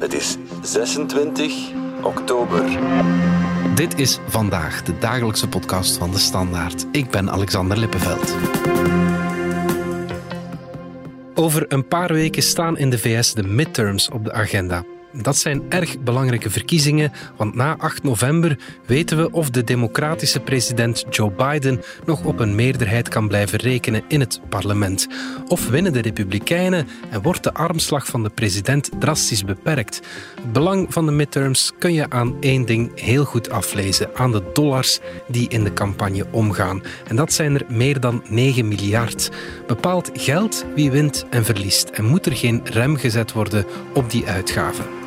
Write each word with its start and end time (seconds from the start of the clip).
Het 0.00 0.14
is 0.14 0.36
26 0.62 1.72
oktober. 2.02 2.64
Dit 3.74 3.98
is 3.98 4.18
vandaag 4.26 4.82
de 4.82 4.98
dagelijkse 4.98 5.48
podcast 5.48 5.96
van 5.96 6.10
de 6.10 6.18
Standaard. 6.18 6.86
Ik 6.92 7.10
ben 7.10 7.30
Alexander 7.30 7.78
Lippenveld. 7.78 8.36
Over 11.34 11.64
een 11.68 11.88
paar 11.88 12.12
weken 12.12 12.42
staan 12.42 12.78
in 12.78 12.90
de 12.90 12.98
VS 12.98 13.34
de 13.34 13.42
midterms 13.42 14.10
op 14.10 14.24
de 14.24 14.32
agenda. 14.32 14.84
Dat 15.12 15.36
zijn 15.36 15.62
erg 15.68 15.98
belangrijke 15.98 16.50
verkiezingen, 16.50 17.12
want 17.36 17.54
na 17.54 17.76
8 17.78 18.02
november 18.02 18.58
weten 18.86 19.16
we 19.16 19.30
of 19.30 19.50
de 19.50 19.64
democratische 19.64 20.40
president 20.40 21.04
Joe 21.10 21.30
Biden 21.30 21.82
nog 22.06 22.24
op 22.24 22.38
een 22.38 22.54
meerderheid 22.54 23.08
kan 23.08 23.28
blijven 23.28 23.58
rekenen 23.58 24.02
in 24.08 24.20
het 24.20 24.40
parlement. 24.48 25.08
Of 25.48 25.68
winnen 25.68 25.92
de 25.92 26.00
Republikeinen 26.00 26.88
en 27.10 27.22
wordt 27.22 27.42
de 27.42 27.54
armslag 27.54 28.06
van 28.06 28.22
de 28.22 28.28
president 28.28 28.90
drastisch 28.98 29.44
beperkt. 29.44 30.00
Het 30.34 30.52
belang 30.52 30.92
van 30.92 31.06
de 31.06 31.12
midterms 31.12 31.72
kun 31.78 31.92
je 31.92 32.10
aan 32.10 32.36
één 32.40 32.64
ding 32.66 33.00
heel 33.00 33.24
goed 33.24 33.50
aflezen: 33.50 34.10
aan 34.14 34.32
de 34.32 34.42
dollars 34.52 35.00
die 35.28 35.48
in 35.48 35.64
de 35.64 35.72
campagne 35.72 36.26
omgaan. 36.30 36.82
En 37.06 37.16
dat 37.16 37.32
zijn 37.32 37.54
er 37.54 37.64
meer 37.68 38.00
dan 38.00 38.22
9 38.28 38.68
miljard. 38.68 39.30
Bepaalt 39.66 40.10
geld 40.14 40.64
wie 40.74 40.90
wint 40.90 41.26
en 41.30 41.44
verliest 41.44 41.88
en 41.88 42.04
moet 42.04 42.26
er 42.26 42.36
geen 42.36 42.60
rem 42.64 42.96
gezet 42.96 43.32
worden 43.32 43.64
op 43.94 44.10
die 44.10 44.26
uitgaven. 44.26 44.99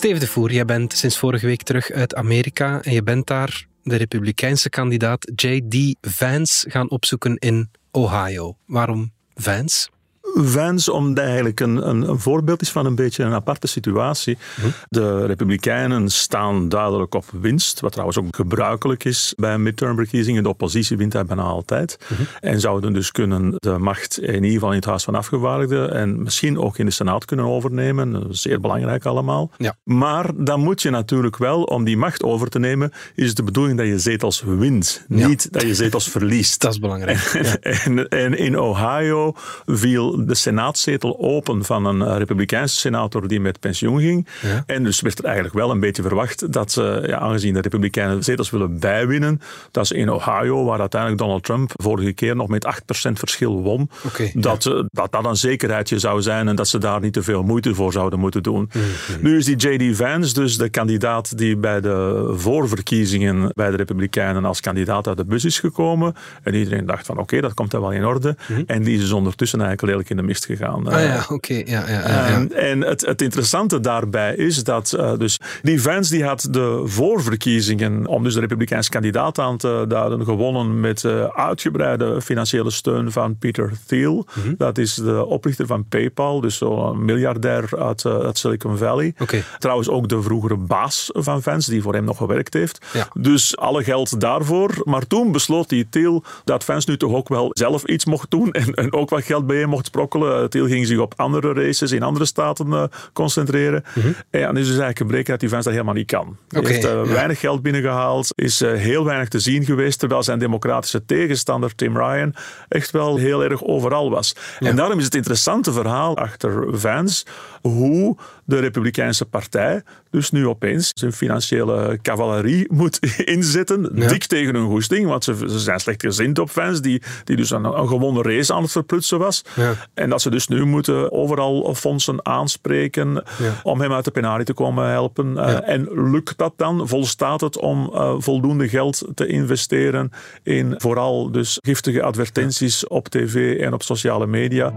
Steven 0.00 0.20
de 0.20 0.26
Voer, 0.26 0.52
jij 0.52 0.64
bent 0.64 0.92
sinds 0.92 1.18
vorige 1.18 1.46
week 1.46 1.62
terug 1.62 1.90
uit 1.90 2.14
Amerika 2.14 2.82
en 2.82 2.92
je 2.92 3.02
bent 3.02 3.26
daar 3.26 3.66
de 3.82 3.96
republikeinse 3.96 4.68
kandidaat 4.68 5.32
J.D. 5.34 5.96
Vance 6.00 6.70
gaan 6.70 6.90
opzoeken 6.90 7.36
in 7.36 7.70
Ohio. 7.90 8.56
Waarom 8.66 9.12
Vance? 9.34 9.88
Vance, 10.34 10.92
omdat 10.92 11.24
eigenlijk 11.24 11.60
een, 11.60 11.88
een, 11.88 12.08
een, 12.08 12.20
voorbeeld 12.20 12.62
is 12.62 12.70
van 12.70 12.86
een 12.86 12.94
beetje 12.94 13.24
een 13.24 13.32
aparte 13.32 13.66
situatie. 13.66 14.38
Hm. 14.60 14.66
De 14.88 15.26
Republikeinen 15.26 16.08
staan 16.08 16.68
duidelijk 16.68 17.14
op 17.14 17.24
winst, 17.40 17.80
wat 17.80 17.92
trouwens 17.92 18.18
ook 18.18 18.36
gebruikelijk 18.36 19.04
is 19.04 19.34
bij 19.36 19.58
midtermverkiezingen. 19.58 20.42
De 20.42 20.48
oppositie 20.48 20.96
wint 20.96 21.12
daar 21.12 21.24
bijna 21.24 21.42
altijd. 21.42 21.98
Hm. 22.06 22.14
En 22.40 22.60
zouden 22.60 22.92
dus 22.92 23.10
kunnen 23.10 23.54
de 23.58 23.78
macht 23.78 24.20
in 24.20 24.34
ieder 24.34 24.50
geval 24.50 24.70
in 24.70 24.76
het 24.76 24.84
Huis 24.84 25.04
van 25.04 25.14
Afgevaardigden 25.14 25.94
en 25.94 26.22
misschien 26.22 26.58
ook 26.58 26.78
in 26.78 26.86
de 26.86 26.92
Senaat 26.92 27.24
kunnen 27.24 27.46
overnemen. 27.46 28.26
Zeer 28.30 28.60
belangrijk 28.60 29.04
allemaal. 29.04 29.50
Ja. 29.56 29.76
Maar 29.84 30.30
dan 30.44 30.60
moet 30.60 30.82
je 30.82 30.90
natuurlijk 30.90 31.36
wel, 31.36 31.62
om 31.62 31.84
die 31.84 31.96
macht 31.96 32.22
over 32.22 32.48
te 32.48 32.58
nemen, 32.58 32.92
is 33.14 33.34
de 33.34 33.42
bedoeling 33.42 33.78
dat 33.78 33.86
je 33.86 33.98
zetels 33.98 34.42
wint. 34.46 35.04
Niet 35.08 35.52
dat 35.52 35.62
je 35.62 35.74
zetels 35.74 36.08
verliest. 36.08 36.60
Dat 36.70 36.72
is 36.72 36.78
belangrijk. 36.78 37.18
Ja. 37.42 37.56
en, 37.60 38.08
en 38.08 38.38
in 38.38 38.58
Ohio 38.58 39.32
viel 39.66 40.19
de 40.26 40.34
senaatzetel 40.34 41.18
open 41.18 41.64
van 41.64 41.84
een 41.84 42.02
eh, 42.02 42.16
republikeinse 42.16 42.76
senator 42.76 43.28
die 43.28 43.40
met 43.40 43.60
pensioen 43.60 44.00
ging. 44.00 44.26
Ja. 44.42 44.62
En 44.66 44.84
dus 44.84 45.00
werd 45.00 45.18
er 45.18 45.24
eigenlijk 45.24 45.54
wel 45.54 45.70
een 45.70 45.80
beetje 45.80 46.02
verwacht 46.02 46.52
dat 46.52 46.72
ze, 46.72 47.04
ja, 47.06 47.18
aangezien 47.18 47.54
de 47.54 47.60
republikeinen 47.60 48.22
zetels 48.22 48.50
willen 48.50 48.78
bijwinnen, 48.78 49.40
dat 49.70 49.86
ze 49.86 49.94
in 49.94 50.10
Ohio, 50.10 50.64
waar 50.64 50.80
uiteindelijk 50.80 51.20
Donald 51.20 51.44
Trump 51.44 51.72
vorige 51.76 52.12
keer 52.12 52.36
nog 52.36 52.48
met 52.48 52.66
8% 53.08 53.12
verschil 53.12 53.62
won, 53.62 53.90
okay, 54.06 54.32
dat, 54.34 54.64
ja. 54.64 54.84
dat 54.90 55.12
dat 55.12 55.24
een 55.24 55.36
zekerheidje 55.36 55.98
zou 55.98 56.22
zijn 56.22 56.48
en 56.48 56.56
dat 56.56 56.68
ze 56.68 56.78
daar 56.78 57.00
niet 57.00 57.12
te 57.12 57.22
veel 57.22 57.42
moeite 57.42 57.74
voor 57.74 57.92
zouden 57.92 58.18
moeten 58.18 58.42
doen. 58.42 58.60
Mm 58.60 58.82
-hmm. 58.82 59.22
Nu 59.22 59.36
is 59.36 59.44
die 59.44 59.56
J.D. 59.56 59.96
Vance 59.96 60.34
dus 60.34 60.56
de 60.56 60.68
kandidaat 60.68 61.38
die 61.38 61.56
bij 61.56 61.80
de 61.80 62.30
voorverkiezingen 62.36 63.50
bij 63.54 63.70
de 63.70 63.76
republikeinen 63.76 64.44
als 64.44 64.60
kandidaat 64.60 65.08
uit 65.08 65.16
de 65.16 65.24
bus 65.24 65.44
is 65.44 65.58
gekomen. 65.58 66.14
En 66.42 66.54
iedereen 66.54 66.86
dacht 66.86 67.06
van 67.06 67.14
oké, 67.14 67.22
okay, 67.22 67.40
dat 67.40 67.54
komt 67.54 67.70
dan 67.70 67.80
wel 67.80 67.92
in 67.92 68.04
orde. 68.04 68.36
Mm 68.48 68.56
-hmm. 68.56 68.64
En 68.66 68.82
die 68.82 68.94
is 68.94 69.00
dus 69.00 69.12
ondertussen 69.12 69.60
eigenlijk 69.60 69.92
redelijk 69.92 70.09
in 70.10 70.16
de 70.16 70.22
mist 70.22 70.44
gegaan. 70.44 70.86
Ah 70.86 71.02
ja, 71.02 71.20
oké. 71.22 71.32
Okay. 71.32 71.64
Ja, 71.66 71.88
ja, 71.88 72.46
en 72.48 72.80
het, 72.80 73.06
het, 73.06 73.22
interessante 73.22 73.80
daarbij 73.80 74.34
is 74.34 74.64
dat 74.64 74.94
uh, 74.96 75.12
dus 75.18 75.38
die 75.62 75.82
Vance 75.82 76.12
die 76.12 76.24
had 76.24 76.48
de 76.50 76.82
voorverkiezingen 76.84 78.06
om 78.06 78.22
dus 78.22 78.34
de 78.34 78.40
republikeinse 78.40 78.90
kandidaat 78.90 79.38
aan 79.38 79.56
te 79.56 79.84
duiden 79.88 80.24
gewonnen 80.24 80.80
met 80.80 81.02
uh, 81.02 81.24
uitgebreide 81.24 82.20
financiële 82.22 82.70
steun 82.70 83.12
van 83.12 83.36
Peter 83.38 83.72
Thiel. 83.86 84.14
Mm 84.14 84.42
-hmm. 84.42 84.54
Dat 84.58 84.78
is 84.78 84.94
de 84.94 85.24
oprichter 85.24 85.66
van 85.66 85.84
PayPal, 85.88 86.40
dus 86.40 86.56
zo'n 86.56 87.04
miljardair 87.04 87.68
uit, 87.78 88.04
uh, 88.04 88.18
uit 88.18 88.38
Silicon 88.38 88.76
Valley. 88.76 89.14
Okay. 89.18 89.44
Trouwens 89.58 89.88
ook 89.88 90.08
de 90.08 90.22
vroegere 90.22 90.56
baas 90.56 91.10
van 91.12 91.42
Vance, 91.42 91.70
die 91.70 91.82
voor 91.82 91.94
hem 91.94 92.04
nog 92.04 92.16
gewerkt 92.16 92.54
heeft. 92.54 92.78
Dus 93.12 93.56
alle 93.56 93.84
geld 93.84 94.20
daarvoor. 94.20 94.80
Maar 94.84 95.06
toen 95.06 95.32
besloot 95.32 95.68
die 95.68 95.88
Thiel 95.90 96.24
dat 96.44 96.64
Vance 96.64 96.90
nu 96.90 96.96
toch 96.96 97.12
ook 97.12 97.28
wel 97.28 97.50
zelf 97.52 97.84
iets 97.84 98.04
mocht 98.04 98.30
doen 98.30 98.52
en, 98.52 98.74
en 98.74 98.92
ook 98.92 99.10
wat 99.10 99.24
geld 99.24 99.46
bij 99.46 99.56
hem 99.56 99.68
mocht 99.68 99.90
sprokkelen. 100.06 100.50
Thiel 100.50 100.66
ging 100.66 100.86
zich 100.86 100.98
op 100.98 101.14
andere 101.16 101.52
races 101.52 101.92
in 101.92 102.02
andere 102.02 102.24
staten 102.24 102.66
uh, 102.66 102.84
concentreren. 103.12 103.84
Mm 103.94 104.02
-hmm. 104.02 104.14
En 104.30 104.56
is 104.56 104.66
dus 104.66 104.78
eigenlijk 104.78 104.98
gebleken 104.98 105.30
dat 105.30 105.40
die 105.40 105.48
Vance 105.48 105.64
dat 105.64 105.72
helemaal 105.72 105.94
niet 105.94 106.06
kan. 106.06 106.36
Hij 106.48 106.60
okay, 106.60 106.72
heeft 106.72 106.84
ja. 106.84 107.06
weinig 107.06 107.40
geld 107.40 107.62
binnengehaald, 107.62 108.32
is 108.34 108.62
uh, 108.62 108.72
heel 108.72 109.04
weinig 109.04 109.28
te 109.28 109.38
zien 109.38 109.64
geweest, 109.64 109.98
terwijl 109.98 110.22
zijn 110.22 110.38
democratische 110.38 111.04
tegenstander 111.04 111.74
Tim 111.74 111.96
Ryan 111.96 112.34
echt 112.68 112.90
wel 112.90 113.16
heel 113.16 113.44
erg 113.44 113.64
overal 113.64 114.10
was. 114.10 114.34
Ja. 114.58 114.68
En 114.68 114.76
daarom 114.76 114.98
is 114.98 115.04
het 115.04 115.14
interessante 115.14 115.72
verhaal 115.72 116.16
achter 116.16 116.78
Vance 116.78 117.24
hoe 117.62 118.16
de 118.44 118.58
Republikeinse 118.58 119.24
Partij 119.24 119.82
dus 120.10 120.30
nu 120.30 120.46
opeens 120.46 120.90
zijn 120.94 121.12
financiële 121.12 121.98
cavalerie 122.02 122.66
moet 122.72 122.98
inzetten, 123.36 123.90
ja. 123.94 124.08
dik 124.08 124.24
tegen 124.24 124.54
hun 124.54 124.66
goesting, 124.66 125.06
want 125.06 125.24
ze, 125.24 125.34
ze 125.36 125.58
zijn 125.58 125.80
slecht 125.80 126.02
gezind 126.02 126.38
op 126.38 126.50
fans, 126.50 126.80
die, 126.80 127.02
die 127.24 127.36
dus 127.36 127.50
een, 127.50 127.64
een 127.64 127.88
gewone 127.88 128.22
race 128.22 128.54
aan 128.54 128.62
het 128.62 128.72
verprutsen 128.72 129.18
was. 129.18 129.42
Ja. 129.56 129.74
En 129.94 130.10
dat 130.10 130.22
ze 130.22 130.30
dus 130.30 130.48
nu 130.48 130.64
moeten 130.64 131.12
overal 131.12 131.74
fondsen 131.74 132.26
aanspreken 132.26 133.12
ja. 133.12 133.60
om 133.62 133.80
hem 133.80 133.92
uit 133.92 134.04
de 134.04 134.10
penarie 134.10 134.44
te 134.44 134.54
komen 134.54 134.88
helpen. 134.88 135.32
Uh, 135.32 135.68
en 135.68 136.10
lukt 136.10 136.38
dat 136.38 136.52
dan? 136.56 136.88
Volstaat 136.88 137.40
het 137.40 137.58
om 137.58 137.90
uh, 137.94 138.14
voldoende 138.18 138.68
geld 138.68 139.04
te 139.14 139.26
investeren 139.26 140.10
in 140.42 140.74
vooral 140.76 141.30
dus 141.30 141.58
giftige 141.62 142.02
advertenties 142.02 142.86
op 142.86 143.08
tv 143.08 143.60
en 143.60 143.72
op 143.72 143.82
sociale 143.82 144.26
media? 144.26 144.72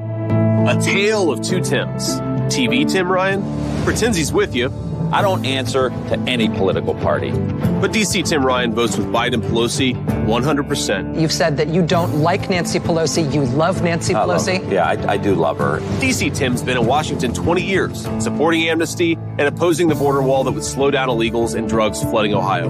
A 0.67 0.77
tale 0.77 1.25
of 1.25 1.39
two 1.39 1.59
Tims. 1.59 2.19
TV 2.47 2.85
Tim 2.85 3.11
Ryan 3.11 3.43
pretends 3.83 4.17
he's 4.17 4.31
with 4.31 4.53
you. 4.53 4.71
I 5.13 5.21
don't 5.21 5.45
answer 5.45 5.91
to 5.91 6.19
any 6.25 6.49
political 6.49 6.95
party. 6.95 7.29
But 7.29 7.91
DC 7.91 8.27
Tim 8.27 8.43
Ryan 8.43 8.73
votes 8.73 8.97
with 8.97 9.05
Biden 9.07 9.41
Pelosi 9.43 9.93
100%. 10.25 11.21
You've 11.21 11.31
said 11.31 11.55
that 11.57 11.67
you 11.67 11.85
don't 11.85 12.21
like 12.21 12.49
Nancy 12.49 12.79
Pelosi, 12.79 13.31
you 13.31 13.45
love 13.45 13.83
Nancy 13.83 14.15
I 14.15 14.21
Pelosi. 14.21 14.59
Love, 14.59 14.73
yeah, 14.73 14.87
I, 14.87 15.13
I 15.13 15.17
do 15.17 15.35
love 15.35 15.59
her. 15.59 15.81
DC 15.99 16.35
Tim's 16.35 16.63
been 16.63 16.77
in 16.77 16.87
Washington 16.87 17.31
20 17.31 17.61
years, 17.61 18.07
supporting 18.23 18.67
amnesty 18.67 19.13
and 19.13 19.41
opposing 19.41 19.87
the 19.87 19.93
border 19.93 20.23
wall 20.23 20.43
that 20.45 20.51
would 20.51 20.63
slow 20.63 20.89
down 20.89 21.09
illegals 21.09 21.53
and 21.53 21.69
drugs 21.69 22.01
flooding 22.01 22.33
Ohio. 22.33 22.69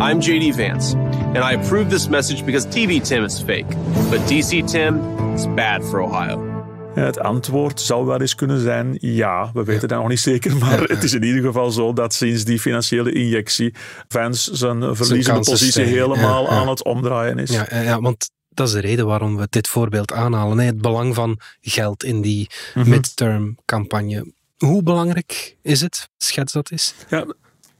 I'm 0.00 0.20
JD 0.20 0.54
Vance, 0.54 0.94
and 0.94 1.38
I 1.38 1.52
approve 1.52 1.88
this 1.88 2.08
message 2.08 2.44
because 2.44 2.66
TV 2.66 3.00
Tim 3.06 3.22
is 3.22 3.40
fake. 3.40 3.68
But 3.68 4.20
DC 4.22 4.68
Tim 4.68 4.98
is 5.34 5.46
bad 5.46 5.84
for 5.84 6.02
Ohio. 6.02 6.55
Het 7.04 7.18
antwoord 7.18 7.80
zou 7.80 8.06
wel 8.06 8.20
eens 8.20 8.34
kunnen 8.34 8.60
zijn 8.60 8.98
ja, 9.00 9.50
we 9.54 9.64
weten 9.64 9.88
dat 9.88 9.98
nog 9.98 10.08
niet 10.08 10.20
zeker, 10.20 10.56
maar 10.66 10.80
het 10.80 11.02
is 11.02 11.14
in 11.14 11.22
ieder 11.22 11.42
geval 11.42 11.70
zo 11.70 11.92
dat 11.92 12.14
sinds 12.14 12.44
die 12.44 12.60
financiële 12.60 13.12
injectie 13.12 13.74
Vance 14.08 14.56
zijn 14.56 14.96
verliezende 14.96 15.40
positie 15.40 15.72
zijn. 15.72 15.86
helemaal 15.86 16.44
ja, 16.44 16.50
ja. 16.50 16.60
aan 16.60 16.68
het 16.68 16.84
omdraaien 16.84 17.38
is. 17.38 17.50
Ja, 17.50 17.66
ja, 17.70 18.00
want 18.00 18.30
dat 18.48 18.66
is 18.66 18.72
de 18.72 18.80
reden 18.80 19.06
waarom 19.06 19.36
we 19.36 19.46
dit 19.50 19.68
voorbeeld 19.68 20.12
aanhalen. 20.12 20.58
Het 20.58 20.80
belang 20.80 21.14
van 21.14 21.40
geld 21.60 22.04
in 22.04 22.20
die 22.20 22.50
-hmm. 22.74 22.88
midterm 22.88 23.56
campagne. 23.64 24.32
Hoe 24.56 24.82
belangrijk 24.82 25.56
is 25.62 25.80
het? 25.80 26.08
Schets 26.16 26.52
dat 26.52 26.70
eens. 26.70 26.94
Ja, 27.08 27.26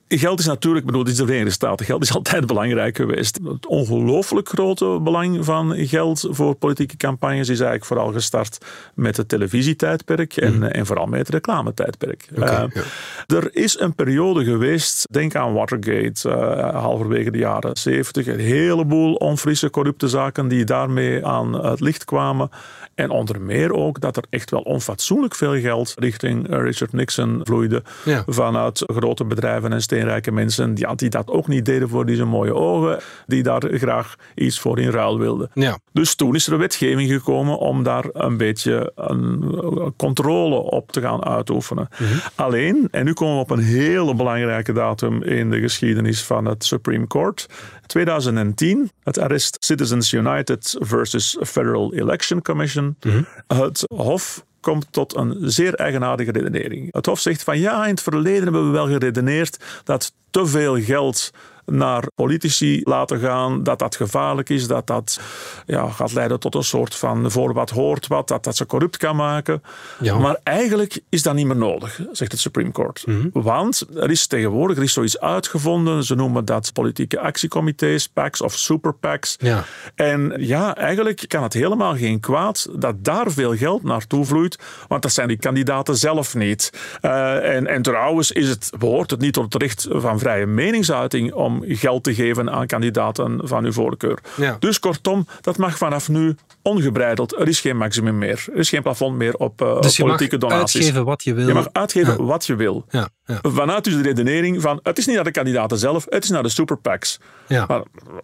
Geld 0.09 0.39
is 0.39 0.47
natuurlijk, 0.47 0.87
bedoel, 0.87 1.03
dit 1.03 1.13
is 1.13 1.19
de 1.19 1.25
Verenigde 1.25 1.53
Staten. 1.53 1.87
Geld 1.87 2.03
is 2.03 2.15
altijd 2.17 2.47
belangrijk 2.47 2.97
geweest. 2.97 3.39
Het 3.45 3.67
ongelooflijk 3.67 4.49
grote 4.49 5.01
belang 5.03 5.45
van 5.45 5.75
geld 5.77 6.29
voor 6.31 6.55
politieke 6.55 6.97
campagnes 6.97 7.49
is 7.49 7.61
eigenlijk 7.61 7.85
vooral 7.85 8.13
gestart 8.13 8.59
met 8.95 9.17
het 9.17 9.29
televisietijdperk 9.29 10.37
en, 10.37 10.55
mm. 10.55 10.63
en 10.63 10.87
vooral 10.87 11.07
met 11.07 11.19
het 11.19 11.29
reclametijdperk. 11.29 12.29
Okay, 12.37 12.65
uh, 12.65 12.71
ja. 12.75 13.37
Er 13.37 13.55
is 13.55 13.79
een 13.79 13.95
periode 13.95 14.45
geweest, 14.45 15.07
denk 15.11 15.35
aan 15.35 15.53
Watergate, 15.53 16.29
uh, 16.29 16.83
halverwege 16.83 17.31
de 17.31 17.39
jaren 17.39 17.77
70, 17.77 18.27
een 18.27 18.41
heleboel 18.41 19.15
onfrisse, 19.15 19.71
corrupte 19.71 20.09
zaken 20.09 20.49
die 20.49 20.65
daarmee 20.65 21.27
aan 21.27 21.67
het 21.67 21.81
licht 21.81 22.05
kwamen. 22.05 22.51
En 22.95 23.11
onder 23.11 23.41
meer 23.41 23.73
ook 23.73 24.01
dat 24.01 24.17
er 24.17 24.25
echt 24.31 24.51
wel 24.51 24.61
onfatsoenlijk 24.61 25.35
veel 25.35 25.61
geld 25.61 25.95
richting 25.99 26.47
Richard 26.49 26.93
Nixon 26.93 27.41
vloeide 27.45 27.83
ja. 28.05 28.23
vanuit 28.27 28.83
grote 28.87 29.25
bedrijven 29.25 29.73
en 29.73 29.83
steden 29.83 29.96
steenrijke 29.97 30.33
mensen 30.33 30.73
ja, 30.75 30.95
die 30.95 31.11
dat 31.11 31.31
ook 31.31 31.49
niet 31.49 31.65
deden 31.65 31.89
voor 31.89 32.07
deze 32.07 32.25
mooie 32.25 32.55
ogen, 32.55 32.99
die 33.27 33.43
daar 33.43 33.63
graag 33.73 34.17
iets 34.35 34.59
voor 34.59 34.79
in 34.79 34.91
ruil 34.91 35.19
wilden. 35.19 35.51
Ja. 35.55 35.79
Dus 35.93 36.15
toen 36.15 36.35
is 36.35 36.47
er 36.47 36.59
wetgeving 36.59 37.11
gekomen 37.11 37.59
om 37.59 37.83
daar 37.83 38.05
een 38.13 38.37
beetje 38.37 38.93
een 38.95 39.95
controle 39.97 40.55
op 40.57 40.93
te 40.93 41.01
gaan 41.01 41.25
uitoefenen. 41.25 41.89
Mhm. 41.99 42.19
Alleen, 42.35 42.89
en 42.91 43.05
nu 43.05 43.13
komen 43.13 43.35
we 43.35 43.41
op 43.41 43.51
een 43.51 43.63
hele 43.65 44.15
belangrijke 44.15 44.73
datum 44.73 45.23
in 45.23 45.51
de 45.51 45.61
geschiedenis 45.61 46.23
van 46.23 46.45
het 46.45 46.65
Supreme 46.65 47.07
Court. 47.07 47.47
2010, 47.87 48.91
het 49.03 49.19
arrest 49.19 49.57
Citizens 49.61 50.13
United 50.13 50.77
versus 50.79 51.37
Federal 51.41 51.95
Election 51.95 52.43
Commission. 52.43 52.97
Mhm. 53.01 53.23
Het 53.47 53.85
Hof 53.95 54.45
komt 54.67 54.87
tot 54.91 55.17
een 55.17 55.37
zeer 55.41 55.75
eigenaardige 55.75 56.33
redenering. 56.33 56.89
Het 56.93 57.07
Hof 57.07 57.21
zegt 57.21 57.43
van 57.43 57.59
ja, 57.59 57.85
in 57.85 57.91
het 57.91 58.03
verleden 58.03 58.43
hebben 58.43 58.67
we 58.67 58.73
wel 58.73 58.87
geredeneerd 58.87 59.65
dat 59.85 60.13
te 60.31 60.47
veel 60.47 60.81
geld 60.81 61.31
naar 61.67 62.05
politici 62.15 62.81
laten 62.85 63.19
gaan, 63.19 63.63
dat 63.63 63.79
dat 63.79 63.97
gevaarlijk 63.97 64.49
is, 64.49 64.67
dat 64.67 64.87
dat 64.87 65.21
ja, 65.67 65.89
gaat 65.89 66.13
leiden 66.13 66.41
tot 66.41 66.55
een 66.55 66.65
soort 66.65 66.95
van 66.95 67.31
voor 67.31 67.53
wat 67.53 67.71
hoort 67.71 68.07
wat, 68.07 68.29
dat 68.29 68.45
dat 68.45 68.57
ze 68.57 68.67
corrupt 68.67 68.97
kan 68.97 69.17
maken. 69.17 69.63
Ja. 70.01 70.19
Maar 70.19 70.39
eigenlijk 70.43 71.01
is 71.09 71.23
dat 71.23 71.35
niet 71.35 71.47
meer 71.47 71.57
nodig, 71.57 72.01
zegt 72.13 72.33
het 72.33 72.41
Supreme 72.41 72.73
Court. 72.73 73.07
Mhm. 73.07 73.29
Want 73.33 73.87
er 73.95 74.11
is 74.11 74.27
tegenwoordig 74.27 74.77
er 74.77 74.83
is 74.83 74.93
zoiets 74.93 75.21
uitgevonden, 75.21 76.05
ze 76.05 76.15
noemen 76.15 76.45
dat 76.45 76.73
politieke 76.73 77.21
actiecomité's, 77.21 78.09
PACs 78.09 78.41
of 78.41 78.55
super 78.55 78.95
PACs. 78.95 79.37
Ja. 79.39 79.65
En 79.95 80.35
ja, 80.39 80.77
eigenlijk 80.77 81.25
kan 81.29 81.43
het 81.43 81.53
helemaal 81.53 81.97
geen 81.97 82.21
kwaad 82.21 82.69
dat 82.73 83.05
daar 83.05 83.31
veel 83.31 83.57
geld 83.57 83.83
naartoe 83.83 84.25
vloeit, 84.25 84.59
want 84.89 85.03
dat 85.03 85.13
zijn 85.13 85.29
die 85.29 85.37
kandidaten 85.37 85.97
zelf 85.97 86.35
niet. 86.35 86.73
Uh, 87.03 87.55
en, 87.55 87.67
en 87.67 87.83
trouwens 87.83 88.33
is 88.33 88.49
het, 88.49 88.73
behoort 88.79 89.11
het 89.11 89.21
niet 89.21 89.33
tot 89.33 89.53
het 89.53 89.63
recht 89.63 89.87
van 89.91 90.19
vrije 90.19 90.47
meningsuiting 90.47 91.33
om 91.33 91.56
geld 91.67 92.05
te 92.05 92.15
geven 92.15 92.51
aan 92.51 92.67
kandidaten 92.67 93.41
van 93.45 93.65
uw 93.65 93.73
voorkeur. 93.73 94.19
Dus 94.59 94.79
kortom, 94.79 95.27
dat 95.41 95.57
mag 95.57 95.79
vanaf 95.79 96.09
nu 96.09 96.37
ongebreideld. 96.63 97.39
Er 97.39 97.49
is 97.49 97.61
geen 97.61 97.77
maximum 97.77 98.19
meer. 98.19 98.45
Er 98.53 98.59
is 98.59 98.69
geen 98.69 98.83
plafond 98.83 99.17
meer 99.17 99.35
op 99.35 99.63
uh, 99.63 99.81
dus 99.81 99.97
politieke 99.97 100.39
donaties. 100.39 100.87
Je 100.87 100.93
mag 100.93 101.05
uitgeven 101.05 101.05
wat 101.05 101.25
je 101.25 101.35
wil. 101.35 101.49
Je 101.49 101.55
mag 101.55 101.69
uitgeven 101.73 102.27
wat 102.27 102.47
je 102.47 102.55
wil. 102.55 102.85
Ja. 102.91 103.09
Ja. 103.27 103.39
Vanuit 103.43 103.85
dus 103.85 103.95
de 103.95 104.03
redenering 104.03 104.63
van 104.63 104.81
het 104.83 104.99
is 104.99 105.07
niet 105.07 105.15
naar 105.15 105.25
de 105.25 105.31
kandidaten 105.31 105.79
zelf, 105.79 106.07
het 106.09 106.25
is 106.25 106.31
naar 106.31 106.43
de 106.43 106.49
superpacks. 106.49 107.21
Ja. 107.47 107.65
Maar 107.69 107.83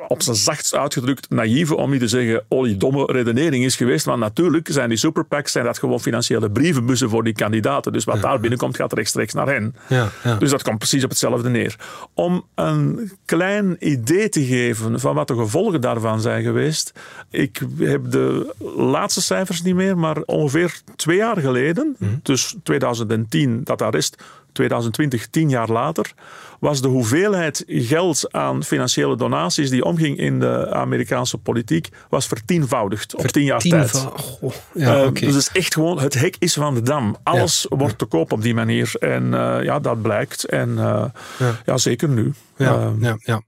op 0.08 0.22
zijn 0.22 0.36
zachtst 0.36 0.74
uitgedrukt 0.74 1.30
naïeve, 1.30 1.76
om 1.76 1.90
niet 1.90 2.00
te 2.00 2.08
zeggen 2.08 2.44
oliedomme 2.48 3.04
redenering 3.04 3.64
is 3.64 3.76
geweest. 3.76 4.04
Want 4.04 4.20
natuurlijk 4.20 4.68
zijn 4.70 4.88
die 4.88 4.98
superpacks 4.98 5.52
zijn 5.52 5.64
dat 5.64 5.78
gewoon 5.78 6.00
financiële 6.00 6.50
brievenbussen 6.50 7.10
voor 7.10 7.24
die 7.24 7.32
kandidaten. 7.32 7.92
Dus 7.92 8.04
wat 8.04 8.20
daar 8.22 8.40
binnenkomt 8.40 8.76
gaat 8.76 8.92
rechtstreeks 8.92 9.32
naar 9.32 9.46
hen. 9.46 9.76
Ja. 9.88 10.10
Dus 10.38 10.50
dat 10.50 10.62
komt 10.62 10.78
precies 10.78 11.04
op 11.04 11.10
hetzelfde 11.10 11.48
neer. 11.48 11.76
Om 12.14 12.46
een 12.54 13.12
klein 13.24 13.76
idee 13.78 14.28
te 14.28 14.44
geven 14.44 15.00
van 15.00 15.14
wat 15.14 15.28
de 15.28 15.34
gevolgen 15.34 15.80
daarvan 15.80 16.20
zijn 16.20 16.42
geweest. 16.42 16.92
Ik 17.30 17.62
heb 17.78 18.10
de 18.10 18.54
laatste 18.76 19.22
cijfers 19.22 19.62
niet 19.62 19.74
meer, 19.74 19.98
maar 19.98 20.16
ongeveer 20.26 20.80
twee 20.96 21.16
jaar 21.16 21.38
geleden, 21.38 21.96
mhm. 21.98 22.12
dus 22.22 22.56
2010, 22.62 23.60
dat 23.64 23.82
arrest 23.82 24.22
2020, 24.52 25.26
tien 25.26 25.48
jaar 25.48 25.68
later, 25.68 26.12
was 26.60 26.80
de 26.80 26.88
hoeveelheid 26.88 27.64
geld 27.66 28.32
aan 28.32 28.64
financiële 28.64 29.16
donaties 29.16 29.70
die 29.70 29.84
omging 29.84 30.18
in 30.18 30.40
de 30.40 30.70
Amerikaanse 30.70 31.38
politiek, 31.38 31.88
was 32.08 32.26
vertienvoudigd 32.26 33.14
op 33.14 33.26
tien 33.26 33.44
jaar 33.44 33.60
tijd. 33.60 34.06
Oh, 34.40 34.52
ja, 34.74 35.04
uh, 35.04 35.12
Dus 35.12 35.20
het 35.20 35.34
is 35.34 35.50
echt 35.52 35.74
gewoon, 35.74 36.00
het 36.00 36.14
hek 36.14 36.36
is 36.38 36.54
van 36.54 36.74
de 36.74 36.82
dam. 36.82 37.16
Alles 37.22 37.66
wordt 37.68 37.98
te 37.98 38.04
koop 38.04 38.32
op 38.32 38.42
die 38.42 38.54
manier. 38.54 38.92
En 38.98 39.24
uh, 39.24 39.56
ja, 39.62 39.78
dat 39.78 40.02
blijkt. 40.02 40.44
En 40.44 40.68
uh, 40.68 41.04
ja. 41.38 41.60
ja. 41.64 41.76
zeker 41.76 42.08
nu. 42.08 42.32
Ja, 42.56 42.92
ja, 43.00 43.16
ja. 43.18 43.42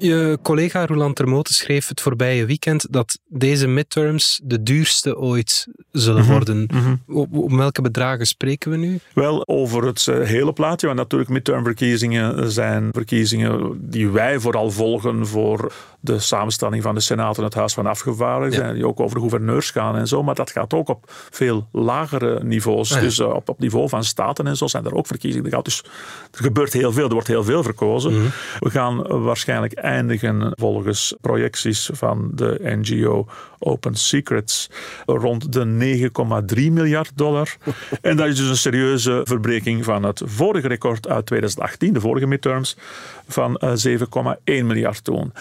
Je 0.00 0.38
collega 0.42 0.86
Roland 0.86 1.16
Termote 1.16 1.54
schreef 1.54 1.88
het 1.88 2.00
voorbije 2.00 2.46
weekend 2.46 2.86
dat 2.90 3.18
deze 3.28 3.66
midterms 3.66 4.40
de 4.44 4.62
duurste 4.62 5.18
ooit 5.18 5.68
zullen 5.92 6.22
mhm, 6.22 6.30
worden. 6.30 6.68
Mm 6.72 7.02
Om 7.30 7.56
welke 7.56 7.82
bedragen 7.82 8.26
spreken 8.26 8.70
we 8.70 8.76
nu? 8.76 9.00
Wel, 9.14 9.48
over 9.48 9.84
het 9.86 10.06
eh, 10.08 10.20
hele 10.20 10.52
plaatje. 10.52 10.86
Want 10.86 10.98
natuurlijk, 10.98 11.30
midtermverkiezingen 11.30 12.52
zijn 12.52 12.88
verkiezingen 12.92 13.78
die 13.90 14.08
wij 14.08 14.38
vooral 14.38 14.70
volgen 14.70 15.26
voor 15.26 15.72
de 16.00 16.18
samenstelling 16.18 16.82
van 16.82 16.94
de 16.94 17.00
Senaat 17.00 17.38
en 17.38 17.44
het 17.44 17.54
Huis 17.54 17.74
van 17.74 17.86
Afgevaardigden. 17.86 18.74
Die 18.74 18.86
ook 18.86 19.00
over 19.00 19.14
de 19.14 19.20
gouverneurs 19.20 19.70
gaan 19.70 19.96
en 19.96 20.08
zo. 20.08 20.22
Maar 20.22 20.34
dat 20.34 20.50
gaat 20.50 20.74
ook 20.74 20.88
op 20.88 21.04
veel 21.30 21.68
lagere 21.72 22.44
niveaus. 22.44 22.94
Ah, 22.94 23.00
dus 23.00 23.18
uh, 23.18 23.34
op, 23.34 23.48
op 23.48 23.58
niveau 23.58 23.88
van 23.88 24.04
staten 24.04 24.46
en 24.46 24.56
zo 24.56 24.66
zijn 24.66 24.84
er 24.84 24.94
ook 24.94 25.06
verkiezingen. 25.06 25.46
Er, 25.46 25.52
gaat 25.52 25.64
dus, 25.64 25.84
er 26.30 26.42
gebeurt 26.42 26.72
heel 26.72 26.92
veel, 26.92 27.06
er 27.06 27.12
wordt 27.12 27.28
heel 27.28 27.44
veel 27.44 27.62
verkozen. 27.62 28.12
Mhm. 28.12 28.24
We 28.58 28.70
gaan 28.70 29.22
waarschijnlijk 29.22 29.72
eindigen 29.72 30.52
volgens 30.54 31.14
projecties 31.20 31.90
van 31.92 32.30
de 32.34 32.58
NGO 32.62 33.26
Open 33.58 33.94
Secrets 33.94 34.70
rond 35.06 35.52
de 35.52 36.10
9,3 36.56 36.72
miljard 36.72 37.12
dollar. 37.14 37.56
en 38.00 38.16
dat 38.16 38.26
is 38.26 38.36
dus 38.36 38.48
een 38.48 38.56
serieuze 38.56 39.20
verbreking 39.24 39.84
van 39.84 40.02
het 40.02 40.22
vorige 40.24 40.68
record 40.68 41.08
uit 41.08 41.26
2018, 41.26 41.92
de 41.92 42.00
vorige 42.00 42.26
midterms, 42.26 42.76
van 43.28 43.60
7,1 43.64 44.04
eh, 44.44 44.64
miljard 44.64 45.04
toen. 45.04 45.32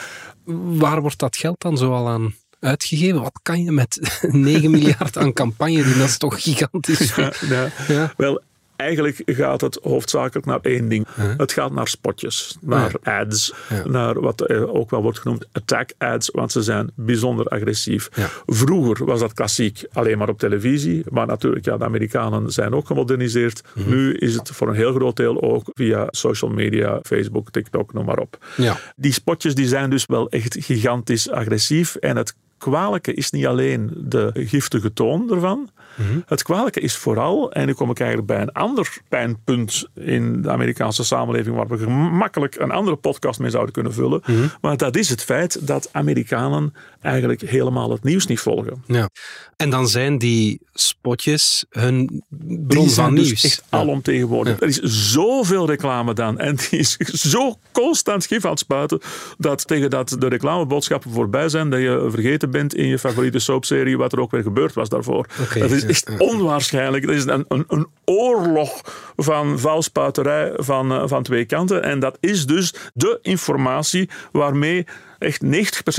Waar 0.56 1.02
wordt 1.02 1.20
dat 1.20 1.38
geld 1.38 1.62
dan 1.62 1.78
zoal 1.78 2.08
aan 2.08 2.34
uitgegeven? 2.60 3.22
Wat 3.22 3.40
kan 3.42 3.64
je 3.64 3.72
met 3.72 4.20
9 4.32 4.72
miljard 4.72 5.18
aan 5.18 5.34
campagne 5.34 5.84
doen? 5.84 5.98
Dat 5.98 6.08
is 6.08 6.18
toch 6.18 6.42
gigantisch? 6.42 7.16
Ja, 7.16 7.72
ja. 7.88 8.14
Wel, 8.18 8.42
eigenlijk 8.80 9.22
gaat 9.26 9.62
het 9.62 9.80
hoofdzakelijk 9.84 10.46
naar 10.46 10.60
één 10.62 10.90
ding. 10.90 11.08
Het 11.38 11.52
gaat 11.52 11.72
naar 11.72 11.88
spotjes, 11.88 12.58
naar 12.62 12.92
ads, 13.04 13.54
naar 13.86 14.22
wat 14.22 14.42
eh, 14.42 14.76
ook 14.76 14.90
wel 14.90 15.02
wordt 15.02 15.20
genoemd 15.20 15.48
attack 15.52 15.92
ads, 15.98 16.30
want 16.30 16.52
ze 16.52 16.64
zijn 16.64 16.92
bijzonder 16.96 17.46
agressief. 17.46 18.10
Vroeger 18.46 19.06
was 19.06 19.20
dat 19.20 19.34
klassiek 19.34 19.84
alleen 19.94 20.18
maar 20.18 20.30
op 20.30 20.40
televisie, 20.40 21.04
maar 21.10 21.28
natuurlijk, 21.28 21.66
ja, 21.66 21.78
de 21.78 21.84
Amerikanen 21.84 22.52
zijn 22.52 22.74
ook 22.74 22.88
gemoderniseerd. 22.88 23.62
Mhm. 23.74 23.90
Nu 23.90 24.14
is 24.14 24.36
het 24.36 24.50
voor 24.50 24.68
een 24.68 24.76
heel 24.76 24.94
groot 24.94 25.16
deel 25.16 25.42
ook 25.42 25.64
via 25.74 26.08
social 26.10 26.52
media, 26.52 27.00
Facebook, 27.04 27.52
TikTok, 27.52 27.94
noem 27.94 28.06
maar 28.06 28.20
op. 28.20 28.46
Ja. 28.58 28.78
Die 28.96 29.14
spotjes 29.14 29.56
die 29.56 29.68
zijn 29.68 29.90
dus 29.90 30.06
wel 30.06 30.30
echt 30.30 30.58
gigantisch 30.60 31.30
agressief 31.30 31.96
en 31.96 32.18
het 32.18 32.36
kwalijke 32.60 33.14
is 33.14 33.32
niet 33.32 33.46
alleen 33.46 33.92
de 33.98 34.32
giftige 34.34 34.94
toon 34.94 35.32
ervan, 35.32 35.70
Mhm. 36.00 36.20
Het 36.26 36.44
kwalijke 36.44 36.80
is 36.80 36.96
vooral, 36.96 37.52
en 37.52 37.66
nu 37.66 37.74
kom 37.74 37.90
ik 37.90 38.00
eigenlijk 38.00 38.30
bij 38.32 38.42
een 38.42 38.52
ander 38.52 38.98
pijnpunt 39.10 39.86
in 39.94 40.42
de 40.42 40.50
Amerikaanse 40.50 41.04
samenleving, 41.04 41.56
waar 41.56 41.68
we 41.68 41.78
gemakkelijk 41.78 42.56
een 42.56 42.72
andere 42.72 42.96
podcast 42.96 43.40
mee 43.40 43.50
zouden 43.50 43.74
kunnen 43.74 43.94
vullen. 43.94 44.22
Mhm. 44.26 44.48
Maar 44.62 44.78
dat 44.78 44.96
is 44.96 45.10
het 45.10 45.24
feit 45.24 45.68
dat 45.68 45.90
Amerikanen 45.92 46.74
eigenlijk 47.02 47.42
helemaal 47.42 47.92
het 47.92 48.04
nieuws 48.04 48.26
niet 48.26 48.40
volgen. 48.40 48.84
Ja. 48.86 49.10
En 49.56 49.70
dan 49.70 49.88
zijn 49.88 50.18
die 50.18 50.62
spotjes 50.74 51.66
hun 51.70 52.24
bron 52.68 52.86
die 52.86 52.94
van 52.94 53.16
dus 53.16 53.28
nieuws. 53.28 53.44
echt 53.44 53.64
alomtegenwoordig. 53.70 54.60
Er 54.60 54.68
is 54.68 54.80
zoveel 55.12 55.68
reclame 55.68 56.14
dan 56.14 56.40
en 56.40 56.56
die 56.56 56.80
is 56.80 56.98
zo 57.32 57.56
constant 57.72 58.26
gif 58.26 58.44
aan 58.46 58.52
het 58.52 58.60
spuiten 58.60 59.00
dat 59.38 59.68
tegen 59.68 59.90
dat 59.90 60.16
de 60.20 60.28
reclameboodschappen 60.28 61.12
voorbij 61.12 61.50
zijn, 61.50 61.70
dat 61.70 61.80
je 61.80 62.08
vergeten 62.12 62.49
bent 62.50 62.76
in 62.76 62.88
je 62.88 63.00
favoriete 63.00 63.40
soapserie 63.40 63.98
wat 63.98 64.14
er 64.14 64.20
ook 64.20 64.32
weer 64.32 64.44
gebeurd 64.44 64.74
was 64.74 64.90
daarvoor. 64.90 65.26
dat 65.54 65.72
is 65.72 65.86
echt 65.86 66.18
onwaarschijnlijk. 66.18 67.06
Dat 67.06 67.16
is 67.16 67.26
een, 67.26 67.46
een, 67.48 67.66
een 67.68 67.88
oorlog 68.06 68.82
van 69.16 69.60
valspuiterij 69.60 70.52
van, 70.56 70.92
uh, 70.92 71.04
van 71.06 71.24
twee 71.24 71.46
kanten. 71.46 71.84
En 71.84 72.00
dat 72.00 72.18
is 72.20 72.46
dus 72.46 72.74
de 72.94 73.20
informatie 73.22 74.10
waarmee 74.32 74.86
echt 75.20 75.44
90% 75.44 75.48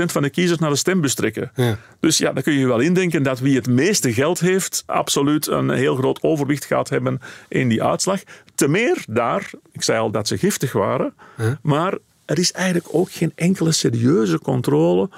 van 0.05 0.23
de 0.23 0.31
kiezers 0.31 0.59
naar 0.59 0.71
de 0.71 0.77
stembus 0.77 1.15
trekken. 1.15 1.51
Ja. 1.55 1.79
Dus 2.01 2.19
ja, 2.19 2.33
dan 2.33 2.43
kun 2.43 2.53
je 2.53 2.59
je 2.59 2.67
wel 2.67 2.81
indenken 2.81 3.23
dat 3.23 3.41
wie 3.41 3.57
het 3.57 3.67
meeste 3.67 4.13
geld 4.13 4.41
heeft, 4.41 4.83
absoluut 4.87 5.47
een 5.47 5.71
heel 5.71 5.97
groot 5.97 6.23
overwicht 6.23 6.65
gaat 6.65 6.89
hebben 6.89 7.21
in 7.49 7.69
die 7.69 7.83
uitslag. 7.83 8.21
Te 8.55 8.69
meer 8.69 9.05
daar, 9.09 9.51
ik 9.73 9.83
zei 9.83 9.99
al 9.99 10.11
dat 10.11 10.29
ze 10.29 10.39
giftig 10.39 10.73
waren, 10.73 11.15
maar 11.63 11.99
er 12.25 12.39
is 12.39 12.53
eigenlijk 12.53 12.89
ook 12.91 13.13
geen 13.13 13.33
enkele 13.35 13.73
serieuze 13.73 14.39
controle 14.39 15.09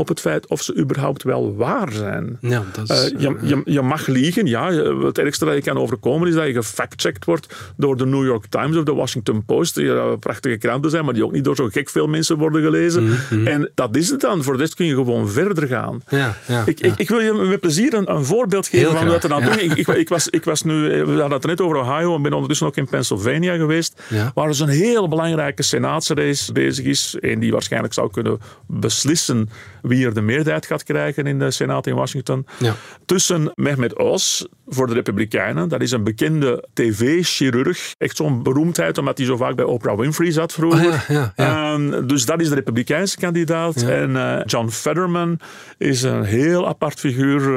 op 0.00 0.08
het 0.08 0.20
feit 0.20 0.46
of 0.46 0.62
ze 0.62 0.76
überhaupt 0.76 1.22
wel 1.22 1.56
waar 1.56 1.92
zijn. 1.92 2.38
Ja, 2.40 2.64
dat 2.72 2.90
is, 2.90 3.12
uh, 3.12 3.20
je, 3.20 3.36
je, 3.42 3.62
je, 3.64 3.82
mag 3.82 4.06
liegen, 4.06 4.46
ja. 4.46 4.72
Het 5.04 5.18
ergste 5.18 5.44
dat 5.44 5.54
je 5.54 5.62
kan 5.62 5.78
overkomen 5.78 6.28
is 6.28 6.34
dat 6.34 6.46
je 6.46 6.52
gefactcheckt 6.52 7.24
wordt 7.24 7.72
door 7.76 7.96
de 7.96 8.06
New 8.06 8.24
York 8.24 8.46
Times 8.46 8.76
of 8.76 8.84
de 8.84 8.94
Washington 8.94 9.44
Post, 9.44 9.74
die 9.74 9.84
uh, 9.84 10.12
prachtige 10.20 10.56
kranten 10.56 10.90
zijn, 10.90 11.04
maar 11.04 11.14
die 11.14 11.24
ook 11.24 11.32
niet 11.32 11.44
door 11.44 11.56
zo 11.56 11.68
gek 11.68 11.88
veel 11.88 12.06
mensen 12.06 12.38
worden 12.38 12.62
gelezen. 12.62 13.02
Mm 13.02 13.16
-hmm. 13.28 13.46
En 13.46 13.70
dat 13.74 13.96
is 13.96 14.10
het 14.10 14.20
dan. 14.20 14.42
Voor 14.42 14.52
de 14.52 14.58
rest 14.58 14.74
kun 14.74 14.86
je 14.86 14.94
gewoon 14.94 15.28
verder 15.28 15.66
gaan. 15.66 16.02
Ja, 16.08 16.36
ja, 16.46 16.62
ik. 16.66 16.80
Ik, 16.80 16.94
ik, 16.96 17.08
wil 17.08 17.20
je 17.20 17.32
met 17.32 17.60
plezier 17.60 17.94
een, 17.94 18.10
een 18.10 18.24
voorbeeld 18.24 18.66
geven 18.66 18.88
Heel 18.88 18.98
van 18.98 19.06
wat 19.06 19.24
er 19.24 19.30
graag, 19.30 19.40
nou 19.40 19.62
ja. 19.62 19.74
ik, 19.74 19.88
ik, 19.88 20.08
was, 20.08 20.28
ik 20.28 20.44
was 20.44 20.62
nu, 20.62 21.04
we 21.04 21.20
hadden 21.20 21.32
het 21.32 21.46
net 21.46 21.60
over 21.60 21.76
Ohio 21.76 22.14
en 22.14 22.22
ben 22.22 22.32
ondertussen 22.32 22.66
ook 22.66 22.76
in 22.76 22.88
Pennsylvania 22.88 23.56
geweest, 23.56 24.02
waar 24.34 24.46
dus 24.46 24.60
een 24.60 24.68
heel 24.68 25.08
belangrijke 25.08 25.62
senaatsrace 25.62 26.52
bezig 26.52 26.84
is, 26.84 27.16
en 27.20 27.40
die 27.40 27.52
waarschijnlijk 27.52 27.94
zou 27.94 28.10
kunnen 28.10 28.40
beslissen 28.66 29.48
wie 29.90 30.06
er 30.06 30.14
de 30.14 30.20
meerderheid 30.20 30.66
gaat 30.66 30.82
krijgen 30.82 31.26
in 31.26 31.38
de 31.38 31.50
Senaat 31.50 31.86
in 31.86 31.94
Washington. 31.94 32.46
Ja. 32.58 32.74
Tussen 33.06 33.52
Mehmet 33.54 33.98
Oz, 33.98 34.44
voor 34.72 34.86
de 34.86 34.94
Republikeinen. 34.94 35.68
Dat 35.68 35.80
is 35.80 35.90
een 35.90 36.04
bekende 36.04 36.64
tv-chirurg. 36.74 37.94
Echt 37.98 38.16
zo'n 38.16 38.42
beroemdheid, 38.42 38.98
omdat 38.98 39.18
hij 39.18 39.26
zo 39.26 39.36
vaak 39.36 39.56
bij 39.56 39.64
Oprah 39.64 39.98
Winfrey 39.98 40.30
zat 40.30 40.52
vroeger. 40.52 40.88
Oh 40.88 41.00
ja, 41.08 41.32
ja, 41.36 41.78
dus 42.00 42.24
dat 42.24 42.40
is 42.40 42.48
de 42.48 42.54
Republikeinse 42.54 43.16
kandidaat. 43.16 43.82
En 43.82 44.10
uh, 44.10 44.40
John 44.44 44.68
Fetterman 44.68 45.38
is 45.78 46.02
een 46.02 46.24
heel 46.24 46.68
apart 46.68 47.00
figuur. 47.00 47.40
Uh, 47.40 47.56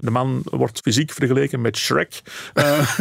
de 0.00 0.10
man 0.10 0.42
wordt 0.44 0.80
fysiek 0.80 1.12
vergeleken 1.12 1.60
met 1.60 1.76
Shrek. 1.76 2.22
Uh, 2.54 2.64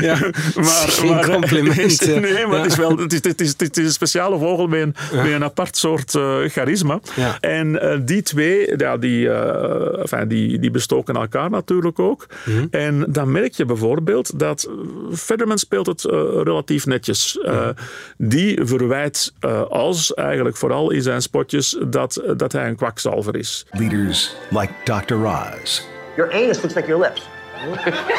ja, 0.08 0.18
maar, 0.54 0.88
Geen 0.88 1.10
maar, 1.10 1.30
compliment. 1.30 2.06
nee, 2.20 2.46
maar 2.46 2.58
het, 2.58 2.70
is 2.70 2.76
wel, 2.76 2.98
het, 2.98 3.12
is, 3.12 3.24
het, 3.24 3.40
is, 3.40 3.54
het 3.56 3.76
is 3.76 3.84
een 3.84 3.92
speciale 3.92 4.38
vogel 4.38 4.66
met 4.66 4.80
een, 4.80 4.94
met 5.12 5.32
een 5.32 5.44
apart 5.44 5.76
soort 5.76 6.10
charisma. 6.46 7.00
En 7.40 8.02
die 8.04 8.22
twee, 8.22 8.76
ja, 8.76 8.96
die, 8.96 9.30
enfin, 9.30 10.28
die, 10.28 10.58
die 10.58 10.70
bestoken 10.70 11.14
elkaar 11.16 11.50
natuurlijk 11.50 11.85
ook. 11.94 12.26
Mm 12.44 12.68
En 12.70 13.06
dan 13.08 13.32
merk 13.32 13.54
je 13.54 13.64
bijvoorbeeld 13.64 14.38
dat 14.38 14.68
Fetterman 15.12 15.58
speelt 15.58 15.86
het 15.86 16.02
relatief 16.44 16.86
netjes. 16.86 17.38
Uh, 17.42 17.68
die 18.16 18.60
verwijt 18.64 19.32
uh, 19.40 19.62
als 19.62 20.14
eigenlijk 20.14 20.56
vooral 20.56 20.90
in 20.90 21.02
zijn 21.02 21.22
spotjes 21.22 21.78
dat, 21.86 22.22
dat 22.36 22.52
hij 22.52 22.68
een 22.68 22.76
kwakzalver 22.76 23.36
is. 23.36 23.66
Leaders 23.70 24.36
like 24.50 24.72
Dr. 24.84 25.14
Oz. 25.14 25.82
Your 26.16 26.32
anus 26.32 26.62
looks 26.62 26.74
like 26.74 26.88
your 26.88 27.02
lips. 27.02 27.22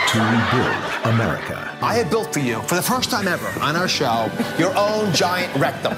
to 0.07 0.19
rebuild 0.19 1.05
America. 1.05 1.77
I 1.81 1.93
have 1.95 2.09
built 2.09 2.33
for 2.33 2.39
you, 2.39 2.61
for 2.63 2.75
the 2.75 2.81
first 2.81 3.09
time 3.09 3.27
ever 3.27 3.47
on 3.61 3.75
our 3.75 3.87
show, 3.87 4.29
your 4.57 4.75
own 4.75 5.13
giant 5.13 5.55
rectum. 5.55 5.93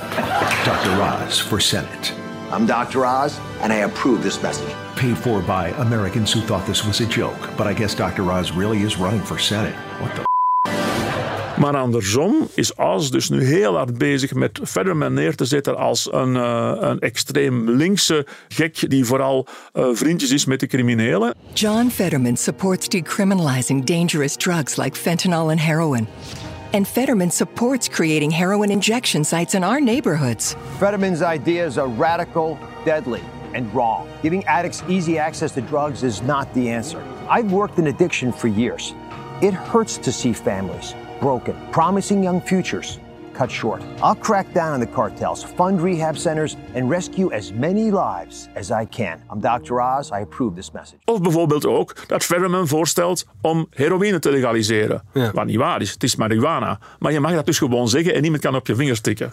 Dr. 0.66 1.02
Oz 1.02 1.40
for 1.40 1.60
Senate. 1.60 2.29
I'm 2.52 2.66
Dr. 2.66 3.06
Oz, 3.06 3.40
and 3.62 3.72
I 3.72 3.84
approve 3.86 4.24
this 4.24 4.42
message. 4.42 4.74
Paid 4.96 5.18
for 5.18 5.40
by 5.42 5.70
Americans 5.78 6.34
who 6.34 6.42
thought 6.42 6.66
this 6.66 6.84
was 6.84 7.00
a 7.00 7.06
joke, 7.06 7.50
but 7.56 7.68
I 7.68 7.74
guess 7.74 7.94
Dr. 7.94 8.32
Oz 8.32 8.52
really 8.52 8.82
is 8.82 8.98
running 8.98 9.22
for 9.22 9.38
Senate. 9.38 9.76
What 10.02 10.16
the 10.16 10.26
Maar 11.60 11.76
andersom 11.76 12.48
is 12.54 12.76
Oz 12.76 13.10
dus 13.10 13.30
nu 13.30 13.44
heel 13.44 13.76
hard 13.76 13.98
bezig 13.98 14.34
met 14.34 14.60
Fetterman 14.64 15.14
neer 15.14 15.36
te 15.36 15.46
zetten 15.46 15.78
als 15.78 16.14
een, 16.14 16.36
uh, 16.36 16.72
een 16.80 17.00
extreem 17.00 17.70
linkse 17.70 18.26
gek 18.48 18.90
die 18.90 19.06
vooral 19.06 19.48
uh, 19.74 19.88
vriendjes 19.94 20.32
is 20.32 20.46
met 20.46 20.60
de 20.60 20.68
criminelen. 20.68 21.34
John 21.54 21.90
Fetterman 21.90 22.38
supports 22.38 22.88
decriminalizing 22.88 23.86
dangerous 23.86 24.36
drugs 24.36 24.76
like 24.76 24.98
fentanyl 24.98 25.50
and 25.50 25.60
heroin. 25.60 26.08
And 26.74 26.88
Fetterman 26.88 27.32
supports 27.32 27.90
creating 27.90 28.32
heroin 28.32 28.72
injection 28.72 29.24
sites 29.24 29.56
in 29.56 29.64
our 29.64 29.82
neighborhoods. 29.82 30.56
Fetterman's 30.78 31.22
ideas 31.22 31.78
are 31.78 31.88
radical, 31.88 32.60
deadly, 32.86 33.24
and 33.56 33.74
wrong. 33.74 34.08
Giving 34.22 34.44
addicts 34.46 34.84
easy 34.88 35.18
access 35.18 35.54
to 35.54 35.62
drugs 35.62 36.04
is 36.04 36.22
not 36.22 36.54
the 36.54 36.70
answer. 36.70 37.04
I've 37.28 37.52
worked 37.52 37.80
in 37.80 37.88
addiction 37.88 38.32
for 38.32 38.48
years. 38.48 38.94
It 39.42 39.54
hurts 39.54 39.98
to 39.98 40.12
see 40.12 40.34
families 40.34 40.94
broken, 41.20 41.56
promising 41.72 42.24
young 42.24 42.40
futures 42.40 43.00
cut 43.40 43.52
short. 43.52 43.82
I'll 44.04 44.22
crack 44.22 44.54
down 44.54 44.74
on 44.74 44.80
the 44.80 44.92
cartels, 44.92 45.46
fund 45.56 45.82
rehab 45.82 46.18
centers, 46.18 46.56
and 46.76 46.90
rescue 46.90 47.32
as 47.32 47.52
many 47.54 47.92
lives 47.92 48.48
as 48.56 48.72
I 48.72 48.86
can. 48.90 49.18
I'm 49.32 49.40
Dr. 49.40 49.82
Oz. 49.82 50.12
I 50.12 50.22
approve 50.22 50.56
this 50.56 50.72
message. 50.72 51.00
Of 51.06 51.22
bijvoorbeeld 51.22 51.66
ook 51.66 51.96
dat 52.08 52.24
Fetterman 52.24 52.68
voorstelt 52.68 53.26
om 53.42 53.68
heroïne 53.70 54.20
te 54.20 54.32
legaliseren. 54.32 55.04
Ja. 55.14 55.32
Wat 55.32 55.46
niet 55.46 55.58
waar 55.58 55.82
is, 55.82 55.92
het 55.92 56.04
is 56.04 56.16
marihuana. 56.16 56.80
Maar 57.00 57.12
je 57.12 57.20
mag 57.20 57.34
dat 57.34 57.46
dus 57.46 57.58
gewoon 57.58 57.90
zeggen 57.90 58.14
en 58.14 58.22
niemand 58.22 58.42
kan 58.42 58.56
op 58.56 58.68
je 58.68 58.76
vingers 58.76 59.00
tikken. 59.00 59.30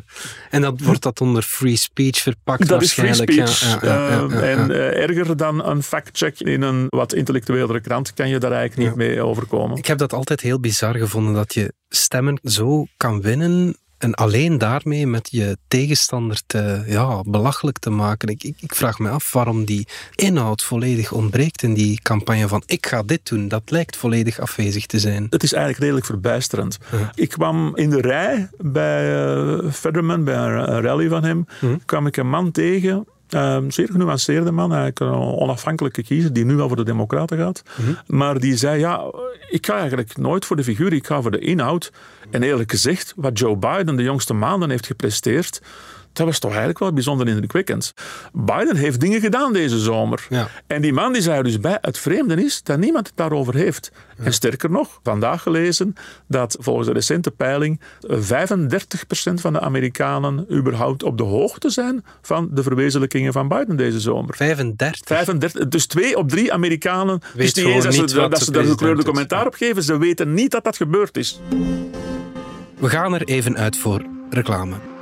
en 0.50 0.60
dan 0.60 0.78
wordt 0.82 1.02
dat 1.02 1.20
onder 1.20 1.42
free 1.42 1.76
speech 1.76 2.18
verpakt 2.18 2.68
Dat 2.68 2.82
is 2.82 2.92
free 2.92 3.14
speech. 3.14 3.80
Ja, 3.82 4.08
ja, 4.08 4.20
uh, 4.22 4.52
en 4.52 4.70
uh, 4.70 5.02
erger 5.02 5.36
dan 5.36 5.64
een 5.64 5.82
fact-check 5.82 6.40
in 6.40 6.62
een 6.62 6.86
wat 6.88 7.12
intellectuelere 7.14 7.80
krant 7.80 8.14
kan 8.14 8.28
je 8.28 8.38
daar 8.38 8.52
eigenlijk 8.52 8.88
niet 8.88 8.96
mee 8.96 9.22
overkomen. 9.22 9.76
Ik 9.76 9.86
heb 9.86 9.98
dat 9.98 10.12
altijd 10.12 10.40
heel 10.40 10.60
bizar 10.60 10.94
gevonden 10.94 11.34
dat 11.34 11.54
je 11.54 11.72
stemmen 11.94 12.38
zo 12.42 12.86
kan 12.96 13.20
winnen 13.20 13.76
en 13.98 14.14
alleen 14.14 14.58
daarmee 14.58 15.06
met 15.06 15.28
je 15.30 15.56
tegenstander 15.68 16.40
te, 16.46 16.82
ja, 16.86 17.22
belachelijk 17.26 17.78
te 17.78 17.90
maken. 17.90 18.28
Ik, 18.28 18.44
ik, 18.44 18.56
ik, 18.60 18.74
vraag 18.74 18.98
me 18.98 19.08
af 19.08 19.32
waarom 19.32 19.64
die 19.64 19.86
inhoud 20.14 20.62
volledig 20.62 21.12
ontbreekt 21.12 21.62
in 21.62 21.74
die 21.74 22.00
campagne 22.02 22.48
van 22.48 22.62
ik 22.66 22.86
ga 22.86 23.02
dit 23.02 23.28
doen. 23.28 23.48
Dat 23.48 23.70
lijkt 23.70 23.96
volledig 23.96 24.38
afwezig 24.38 24.86
te 24.86 24.98
zijn. 24.98 25.26
Het 25.30 25.42
is 25.42 25.52
eigenlijk 25.52 25.82
redelijk 25.82 26.06
verbijsterend. 26.06 26.78
Ik 27.14 27.28
kwam 27.28 27.76
in 27.76 27.90
de 27.90 28.00
rij 28.00 28.48
bij 28.58 29.26
uh, 29.34 29.72
Federman, 29.72 30.24
bij 30.24 30.34
een 30.34 30.80
rally 30.80 31.08
van 31.08 31.24
hem, 31.24 31.46
kwam 31.84 32.06
ik 32.06 32.16
een 32.16 32.28
man 32.28 32.50
tegen 32.50 33.06
Um, 33.30 33.70
zeer 33.70 33.88
genuanceerde 33.90 34.50
man, 34.50 34.72
eigenlijk 34.72 35.00
een 35.00 35.38
onafhankelijke 35.38 36.02
kiezer 36.02 36.32
die 36.32 36.44
nu 36.44 36.54
wel 36.54 36.68
voor 36.68 36.76
de 36.76 36.84
Democraten 36.84 37.38
gaat. 37.38 37.62
Mhm. 37.76 37.92
Maar 38.06 38.38
die 38.38 38.56
zei: 38.56 38.78
Ja, 38.78 39.12
ik 39.50 39.66
ga 39.66 39.78
eigenlijk 39.78 40.16
nooit 40.16 40.44
voor 40.44 40.56
de 40.56 40.64
figuur, 40.64 40.92
ik 40.92 41.06
ga 41.06 41.22
voor 41.22 41.30
de 41.30 41.38
inhoud. 41.38 41.92
En 42.30 42.42
eerlijk 42.42 42.70
gezegd, 42.70 43.12
wat 43.16 43.38
Joe 43.38 43.56
Biden 43.56 43.96
de 43.96 44.02
jongste 44.02 44.34
maanden 44.34 44.70
heeft 44.70 44.86
gepresteerd, 44.86 45.60
dat 46.14 46.26
was 46.26 46.38
toch 46.38 46.50
eigenlijk 46.50 46.78
wel 46.78 46.92
bijzonder 46.92 47.28
indrukwekkend. 47.28 47.94
Biden 48.32 48.76
heeft 48.76 49.00
dingen 49.00 49.20
gedaan 49.20 49.52
deze 49.52 49.78
zomer. 49.78 50.26
Ja. 50.28 50.48
En 50.66 50.82
die 50.82 50.92
man 50.92 51.12
die 51.12 51.22
zei 51.22 51.42
dus 51.42 51.60
bij, 51.60 51.78
het 51.80 51.98
vreemde 51.98 52.44
is 52.44 52.62
dat 52.62 52.78
niemand 52.78 53.06
het 53.06 53.16
daarover 53.16 53.54
heeft. 53.54 53.92
En 54.16 54.32
sterker 54.32 54.70
nog, 54.70 55.00
vandaag 55.02 55.42
gelezen 55.42 55.94
dat 56.28 56.56
volgens 56.60 56.86
de 56.86 56.92
recente 56.92 57.30
peiling 57.30 57.80
35% 58.08 58.14
van 59.34 59.52
de 59.52 59.60
Amerikanen 59.60 60.46
überhaupt 60.52 61.02
op 61.02 61.18
de 61.18 61.24
hoogte 61.24 61.70
zijn 61.70 62.04
van 62.22 62.48
de 62.52 62.62
verwezenlijkingen 62.62 63.32
van 63.32 63.48
Biden 63.48 63.76
deze 63.76 64.00
zomer. 64.00 64.36
35? 64.36 65.00
35 65.06 65.68
dus 65.68 65.86
twee 65.86 66.16
op 66.16 66.28
drie 66.28 66.52
Amerikanen, 66.52 67.20
Weet 67.34 67.54
dus 67.54 67.64
niet 67.64 67.74
eens 67.74 67.84
dat 67.84 68.10
ze, 68.10 68.28
dat 68.28 68.42
ze 68.42 68.50
daar 68.50 68.64
gekleurde 68.64 69.04
commentaar 69.04 69.46
op 69.46 69.54
geven, 69.54 69.82
ze 69.82 69.98
weten 69.98 70.34
niet 70.34 70.50
dat 70.50 70.64
dat 70.64 70.76
gebeurd 70.76 71.16
is. 71.16 71.40
We 72.78 72.88
gaan 72.88 73.14
er 73.14 73.24
even 73.24 73.56
uit 73.56 73.76
voor 73.76 74.02
reclame. 74.30 74.93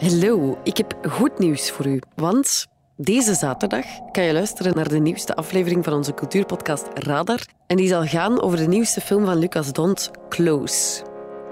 Hallo, 0.00 0.58
ik 0.64 0.76
heb 0.76 0.98
goed 1.08 1.38
nieuws 1.38 1.70
voor 1.70 1.86
u. 1.86 2.00
Want 2.14 2.66
deze 2.96 3.34
zaterdag 3.34 3.84
kan 4.12 4.24
je 4.24 4.32
luisteren 4.32 4.74
naar 4.74 4.88
de 4.88 4.98
nieuwste 4.98 5.34
aflevering 5.34 5.84
van 5.84 5.92
onze 5.92 6.14
cultuurpodcast 6.14 6.86
Radar. 6.94 7.46
En 7.66 7.76
die 7.76 7.88
zal 7.88 8.04
gaan 8.04 8.40
over 8.40 8.58
de 8.58 8.66
nieuwste 8.66 9.00
film 9.00 9.24
van 9.24 9.38
Lucas 9.38 9.72
Dont, 9.72 10.10
Close. 10.28 11.02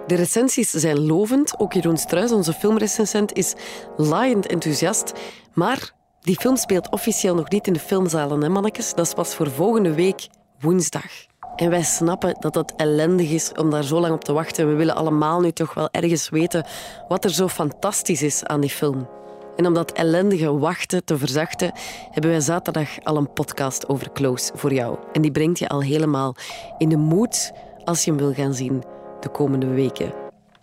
De 0.07 0.14
recensies 0.14 0.71
zijn 0.71 1.07
lovend. 1.07 1.59
Ook 1.59 1.73
Jeroen 1.73 1.97
Struis, 1.97 2.33
onze 2.33 2.52
filmrecensent, 2.52 3.33
is 3.33 3.55
laaiend 3.97 4.47
enthousiast. 4.47 5.12
Maar 5.55 5.93
die 6.21 6.37
film 6.40 6.57
speelt 6.57 6.90
officieel 6.90 7.35
nog 7.35 7.50
niet 7.50 7.67
in 7.67 7.73
de 7.73 7.81
filmzalen, 7.81 8.43
hè 8.43 8.49
mannetjes? 8.49 8.95
Dat 8.95 9.07
is 9.07 9.14
pas 9.14 9.35
voor 9.35 9.50
volgende 9.50 9.95
week 9.95 10.28
woensdag. 10.61 11.26
En 11.59 11.71
wij 11.71 11.83
snappen 11.83 12.37
dat 12.41 12.53
dat 12.53 12.73
ellendig 12.77 13.31
is 13.31 13.53
om 13.53 13.71
daar 13.71 13.85
zo 13.85 14.00
lang 14.00 14.15
op 14.15 14.25
te 14.25 14.33
wachten. 14.33 14.69
We 14.69 14.75
willen 14.75 14.95
allemaal 14.95 15.41
nu 15.41 15.53
toch 15.53 15.75
wel 15.75 15.88
ergens 15.91 16.29
weten 16.29 16.65
wat 17.09 17.25
er 17.25 17.31
zo 17.31 17.49
fantastisch 17.49 18.23
is 18.23 18.45
aan 18.45 18.61
die 18.61 18.71
film. 18.71 19.09
En 19.57 19.67
om 19.67 19.75
dat 19.75 19.93
ellendige 19.93 20.59
wachten 20.59 21.05
te 21.05 21.19
verzachten, 21.19 21.73
hebben 22.11 22.31
wij 22.31 22.41
zaterdag 22.41 22.88
al 23.03 23.17
een 23.17 23.33
podcast 23.33 23.88
over 23.88 24.12
Close 24.12 24.53
voor 24.55 24.73
jou. 24.73 24.99
En 25.12 25.23
die 25.23 25.31
brengt 25.31 25.59
je 25.59 25.69
al 25.69 25.83
helemaal 25.83 26.35
in 26.79 26.88
de 26.88 26.97
moed 26.97 27.53
als 27.85 28.05
je 28.05 28.11
hem 28.11 28.21
wil 28.21 28.33
gaan 28.33 28.55
zien 28.55 28.83
de 29.21 29.29
komende 29.29 29.67
weken. 29.67 30.12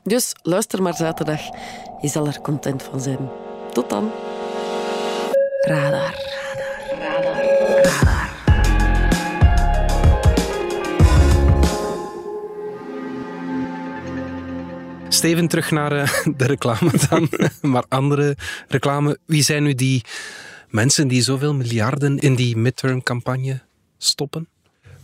Dus 0.04 0.36
luister 0.42 0.82
maar 0.82 0.96
zaterdag. 0.96 1.42
Je 2.02 2.08
zal 2.08 2.28
er 2.28 2.42
content 2.42 2.84
van 2.84 3.00
zijn. 3.00 3.30
Tot 3.72 3.90
dan. 3.90 4.12
Radar. 5.62 6.45
Steven, 15.26 15.48
terug 15.48 15.72
naar 15.72 15.92
eh, 15.92 16.10
de 16.38 16.46
reclame 16.46 16.92
dan. 17.10 17.30
maar 17.72 17.84
andere 17.88 18.36
reclame. 18.68 19.18
Wie 19.26 19.44
zijn 19.44 19.64
nu 19.64 19.74
die 19.74 20.04
mensen 20.70 21.08
die 21.08 21.22
zoveel 21.22 21.54
miljarden 21.54 22.18
in 22.18 22.36
die 22.36 22.58
midterm-campagne 22.58 23.62
stoppen? 23.98 24.48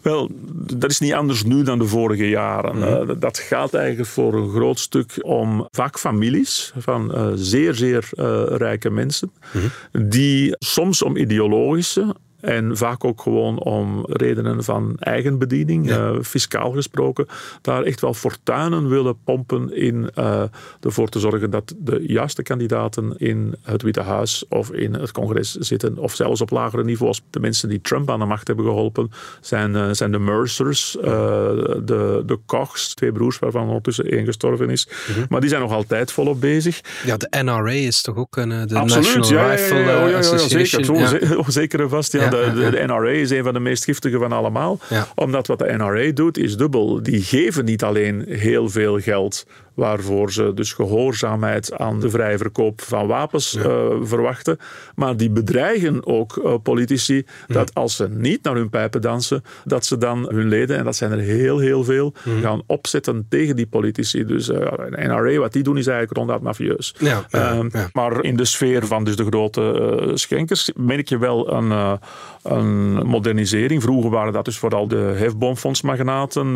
Wel, 0.01 0.29
dat 0.75 0.89
is 0.89 0.99
niet 0.99 1.13
anders 1.13 1.43
nu 1.43 1.63
dan 1.63 1.79
de 1.79 1.85
vorige 1.85 2.29
jaren. 2.29 2.77
Mhm. 2.77 3.09
Eh, 3.09 3.15
dat 3.19 3.39
gaat 3.39 3.73
eigenlijk 3.73 4.09
voor 4.09 4.33
een 4.33 4.49
groot 4.49 4.79
stuk 4.79 5.17
om 5.21 5.67
vaak 5.71 5.99
families 5.99 6.73
van 6.77 7.17
uh, 7.17 7.31
zeer, 7.35 7.73
zeer 7.73 8.09
uh, 8.13 8.43
rijke 8.47 8.89
mensen, 8.89 9.31
mhm. 9.53 10.07
die 10.09 10.55
soms 10.59 11.03
om 11.03 11.17
ideologische 11.17 12.15
en 12.41 12.77
vaak 12.77 13.03
ook 13.03 13.21
gewoon 13.21 13.59
om 13.59 14.05
redenen 14.09 14.63
van 14.63 14.95
eigenbediening, 14.99 15.89
ja. 15.89 16.11
uh, 16.11 16.21
fiscaal 16.21 16.71
gesproken, 16.71 17.27
daar 17.61 17.83
echt 17.83 18.01
wel 18.01 18.13
fortuinen 18.13 18.89
willen 18.89 19.17
pompen 19.23 19.75
in 19.75 20.09
uh, 20.17 20.43
ervoor 20.81 21.09
te 21.09 21.19
zorgen 21.19 21.49
dat 21.49 21.73
de 21.77 22.03
juiste 22.07 22.43
kandidaten 22.43 23.13
in 23.17 23.55
het 23.61 23.81
Witte 23.81 24.01
Huis 24.01 24.45
of 24.49 24.71
in 24.71 24.93
het 24.93 25.11
congres 25.11 25.51
zitten, 25.51 25.97
of 25.97 26.15
zelfs 26.15 26.41
op 26.41 26.49
lagere 26.49 26.83
niveaus. 26.83 27.21
De 27.29 27.39
mensen 27.39 27.69
die 27.69 27.81
Trump 27.81 28.09
aan 28.09 28.19
de 28.19 28.25
macht 28.25 28.47
hebben 28.47 28.65
geholpen 28.65 29.11
zijn, 29.41 29.71
uh, 29.75 29.87
zijn 29.91 30.11
de 30.11 30.19
Mercers, 30.19 30.91
de, 31.01 32.23
de 32.25 32.39
Kochs, 32.45 32.93
twee 32.93 33.11
broers 33.11 33.39
waarvan 33.39 33.67
ondertussen 33.67 34.05
één 34.05 34.25
gestorven 34.25 34.69
is. 34.69 34.87
-hmm. 34.89 35.25
Maar 35.29 35.39
die 35.39 35.49
zijn 35.49 35.61
nog 35.61 35.71
altijd 35.71 36.11
volop 36.11 36.41
bezig. 36.41 36.81
Ja, 37.05 37.17
de 37.17 37.43
NRA 37.43 37.71
is 37.71 38.01
toch 38.01 38.15
ook 38.15 38.35
een, 38.35 38.49
de 38.67 38.75
Absoluut, 38.75 39.15
National 39.15 39.47
ja, 39.47 39.53
Rifle 39.53 39.77
ja, 39.77 39.85
ja, 39.85 40.07
ja, 40.07 40.17
Association. 40.17 40.83
zeker, 40.83 41.27
zo, 41.27 41.43
zeker 41.47 41.89
vast, 41.89 42.11
ja. 42.11 42.30
De, 42.31 42.69
de, 42.71 42.83
NRA 42.85 43.09
is 43.09 43.29
een 43.29 43.43
van 43.43 43.53
de 43.53 43.59
meest 43.59 43.83
giftige 43.83 44.17
van 44.17 44.31
allemaal. 44.31 44.79
Omdat 45.15 45.47
wat 45.47 45.59
de 45.59 45.73
NRA 45.77 46.11
doet, 46.11 46.37
is 46.37 46.57
dubbel. 46.57 47.03
Die 47.03 47.21
geven 47.21 47.65
niet 47.65 47.83
alleen 47.83 48.25
heel 48.27 48.69
veel 48.69 48.99
geld 48.99 49.45
waarvoor 49.73 50.31
ze 50.31 50.51
dus 50.53 50.73
gehoorzaamheid 50.73 51.77
aan 51.77 51.99
de 51.99 52.09
vrije 52.09 52.37
verkoop 52.37 52.81
van 52.81 53.07
wapens 53.07 53.55
eh, 53.55 53.87
verwachten. 54.01 54.57
Maar 54.95 55.17
die 55.17 55.29
bedreigen 55.29 56.05
ook 56.05 56.35
uh, 56.35 56.53
politici 56.63 57.25
dat 57.47 57.73
als 57.73 57.95
ze 57.95 58.09
niet 58.09 58.43
naar 58.43 58.55
hun 58.55 58.69
pijpen 58.69 59.01
dansen, 59.01 59.43
dat 59.65 59.85
ze 59.85 59.97
dan 59.97 60.27
hun 60.29 60.47
leden, 60.47 60.77
en 60.77 60.83
dat 60.83 60.95
zijn 60.95 61.11
er 61.11 61.17
heel, 61.17 61.59
heel 61.59 61.83
veel, 61.83 62.13
gaan 62.41 62.61
opzetten 62.65 63.25
tegen 63.29 63.55
die 63.55 63.67
politici. 63.67 64.25
Dus 64.25 64.49
uh, 64.49 64.57
de 64.57 64.97
NRA, 64.97 65.37
wat 65.37 65.53
die 65.53 65.63
doen, 65.63 65.77
is 65.77 65.87
eigenlijk 65.87 66.17
ronduit 66.17 66.41
mafieus. 66.41 66.95
Ehm, 67.29 67.69
maar 67.93 68.23
in 68.23 68.35
de 68.35 68.45
sfeer 68.45 68.87
van 68.87 69.03
dus 69.03 69.15
de 69.15 69.25
grote 69.25 70.11
schenkers 70.13 70.71
merk 70.75 71.09
je 71.09 71.17
wel 71.17 71.53
een, 71.53 71.99
een 72.43 72.93
modernisering. 73.07 73.81
Vroeger 73.81 74.11
waren 74.11 74.33
dat 74.33 74.45
dus 74.45 74.57
vooral 74.57 74.87
de 74.87 75.13
hefboomfondsmagnaten, 75.15 76.53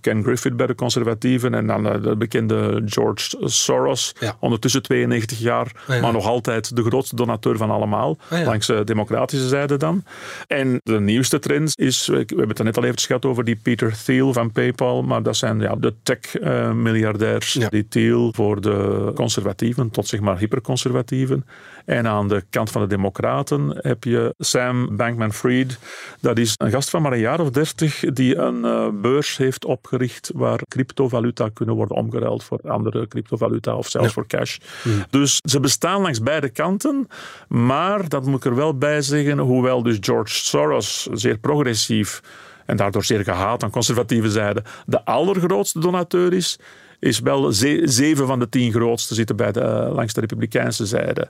Ken 0.00 0.22
Griffith 0.22 0.56
bij 0.56 0.66
de 0.66 0.74
conservatieven 0.74 1.54
en 1.54 1.66
dan 1.66 1.82
de 1.82 2.16
bekende 2.16 2.39
de 2.46 2.82
George 2.84 3.36
Soros. 3.44 4.12
Ondertussen 4.38 4.82
92 4.82 5.38
jaar, 5.38 5.72
maar 5.86 6.12
nog 6.12 6.26
altijd 6.26 6.76
de 6.76 6.82
grootste 6.82 7.16
donateur 7.16 7.56
van 7.56 7.70
allemaal. 7.70 8.18
Langs 8.28 8.66
de 8.66 8.84
democratische 8.84 9.48
zijde 9.48 9.76
dan. 9.76 10.04
En 10.46 10.80
de 10.82 11.00
nieuwste 11.00 11.38
trend 11.38 11.78
is, 11.78 12.06
we 12.06 12.16
hebben 12.16 12.48
het 12.48 12.58
er 12.58 12.64
net 12.64 12.76
al 12.76 12.84
even 12.84 12.98
gehad 12.98 13.24
over 13.24 13.44
die 13.44 13.56
Peter 13.56 14.02
Thiel 14.04 14.32
van 14.32 14.52
PayPal, 14.52 15.02
maar 15.02 15.22
dat 15.22 15.36
zijn 15.36 15.60
ja, 15.60 15.74
de 15.76 15.94
tech-miljardairs. 16.02 17.58
die 17.68 17.88
Thiel 17.88 18.32
voor 18.32 18.60
de 18.60 19.10
conservatieven 19.14 19.90
tot 19.90 20.06
zeg 20.06 20.20
maar 20.20 20.38
hyperconservatieven. 20.38 21.44
En 21.90 22.06
aan 22.06 22.28
de 22.28 22.44
kant 22.50 22.70
van 22.70 22.80
de 22.80 22.86
Democraten 22.86 23.78
heb 23.80 24.04
je 24.04 24.34
Sam 24.38 24.96
Bankman-Fried. 24.96 25.78
Dat 26.20 26.38
is 26.38 26.54
een 26.56 26.70
gast 26.70 26.90
van 26.90 27.02
maar 27.02 27.12
een 27.12 27.18
jaar 27.18 27.40
of 27.40 27.50
dertig 27.50 28.00
die 28.00 28.36
een 28.36 28.64
uh, 28.64 28.88
beurs 28.92 29.36
heeft 29.36 29.64
opgericht 29.64 30.30
waar 30.34 30.60
cryptovaluta 30.68 31.48
kunnen 31.48 31.74
worden 31.74 31.96
omgeruild 31.96 32.44
voor 32.44 32.60
andere 32.64 33.08
cryptovaluta 33.08 33.76
of 33.76 33.88
zelfs 33.88 34.12
voor 34.12 34.26
cash. 34.26 34.58
Hmm. 34.82 35.04
Dus 35.10 35.38
ze 35.48 35.60
bestaan 35.60 36.02
langs 36.02 36.22
beide 36.22 36.48
kanten. 36.48 37.08
Maar, 37.48 38.08
dat 38.08 38.26
moet 38.26 38.44
ik 38.44 38.50
er 38.50 38.56
wel 38.56 38.78
bij 38.78 39.02
zeggen, 39.02 39.38
hoewel 39.38 39.82
dus 39.82 39.96
George 40.00 40.34
Soros 40.34 41.08
zeer 41.12 41.38
progressief 41.38 42.20
en 42.66 42.76
daardoor 42.76 43.04
zeer 43.04 43.24
gehaat 43.24 43.62
aan 43.62 43.70
conservatieve 43.70 44.30
zijde 44.30 44.62
de 44.86 45.04
allergrootste 45.04 45.80
donateur 45.80 46.32
is, 46.32 46.58
is 47.00 47.20
wel 47.20 47.52
zeven 47.82 48.26
van 48.26 48.38
de 48.38 48.48
tien 48.48 48.72
grootste 48.72 49.14
zitten 49.14 49.36
bij 49.36 49.52
de, 49.52 49.60
eh, 49.60 49.94
langs 49.94 50.12
de 50.12 50.20
republikeinse 50.20 50.86
zijde. 50.86 51.28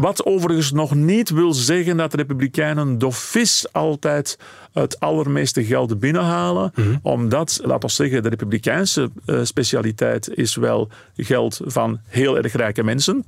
Wat 0.00 0.24
overigens 0.24 0.72
nog 0.72 0.94
niet 0.94 1.30
wil 1.30 1.52
zeggen 1.52 1.96
dat 1.96 2.10
de 2.10 2.16
republikeinen 2.16 2.98
dofis 2.98 3.66
altijd 3.72 4.38
het 4.72 5.00
allermeeste 5.00 5.64
geld 5.64 5.98
binnenhalen. 5.98 6.72
Mhm. 6.74 6.96
Omdat, 7.02 7.60
laten 7.62 7.88
we 7.88 7.94
zeggen, 7.94 8.22
de 8.22 8.28
republikeinse 8.28 9.10
uh, 9.26 9.40
specialiteit 9.42 10.28
is 10.34 10.56
wel 10.56 10.88
geld 11.16 11.60
van 11.64 12.00
heel 12.06 12.36
erg 12.36 12.52
rijke 12.52 12.84
mensen. 12.84 13.24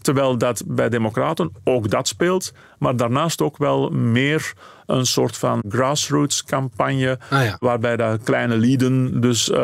Terwijl 0.00 0.38
dat 0.38 0.62
bij 0.66 0.88
democraten 0.88 1.50
ook 1.64 1.90
dat 1.90 2.08
speelt. 2.08 2.52
Maar 2.78 2.96
daarnaast 2.96 3.42
ook 3.42 3.56
wel 3.56 3.90
meer 3.90 4.52
een 4.88 5.06
soort 5.06 5.36
van 5.36 5.62
grassroots 5.68 6.44
campagne. 6.44 7.18
Ah, 7.30 7.52
waarbij 7.58 7.96
de 7.96 8.18
kleine 8.24 8.56
lieden 8.56 9.20
dus 9.20 9.48
uh, 9.48 9.56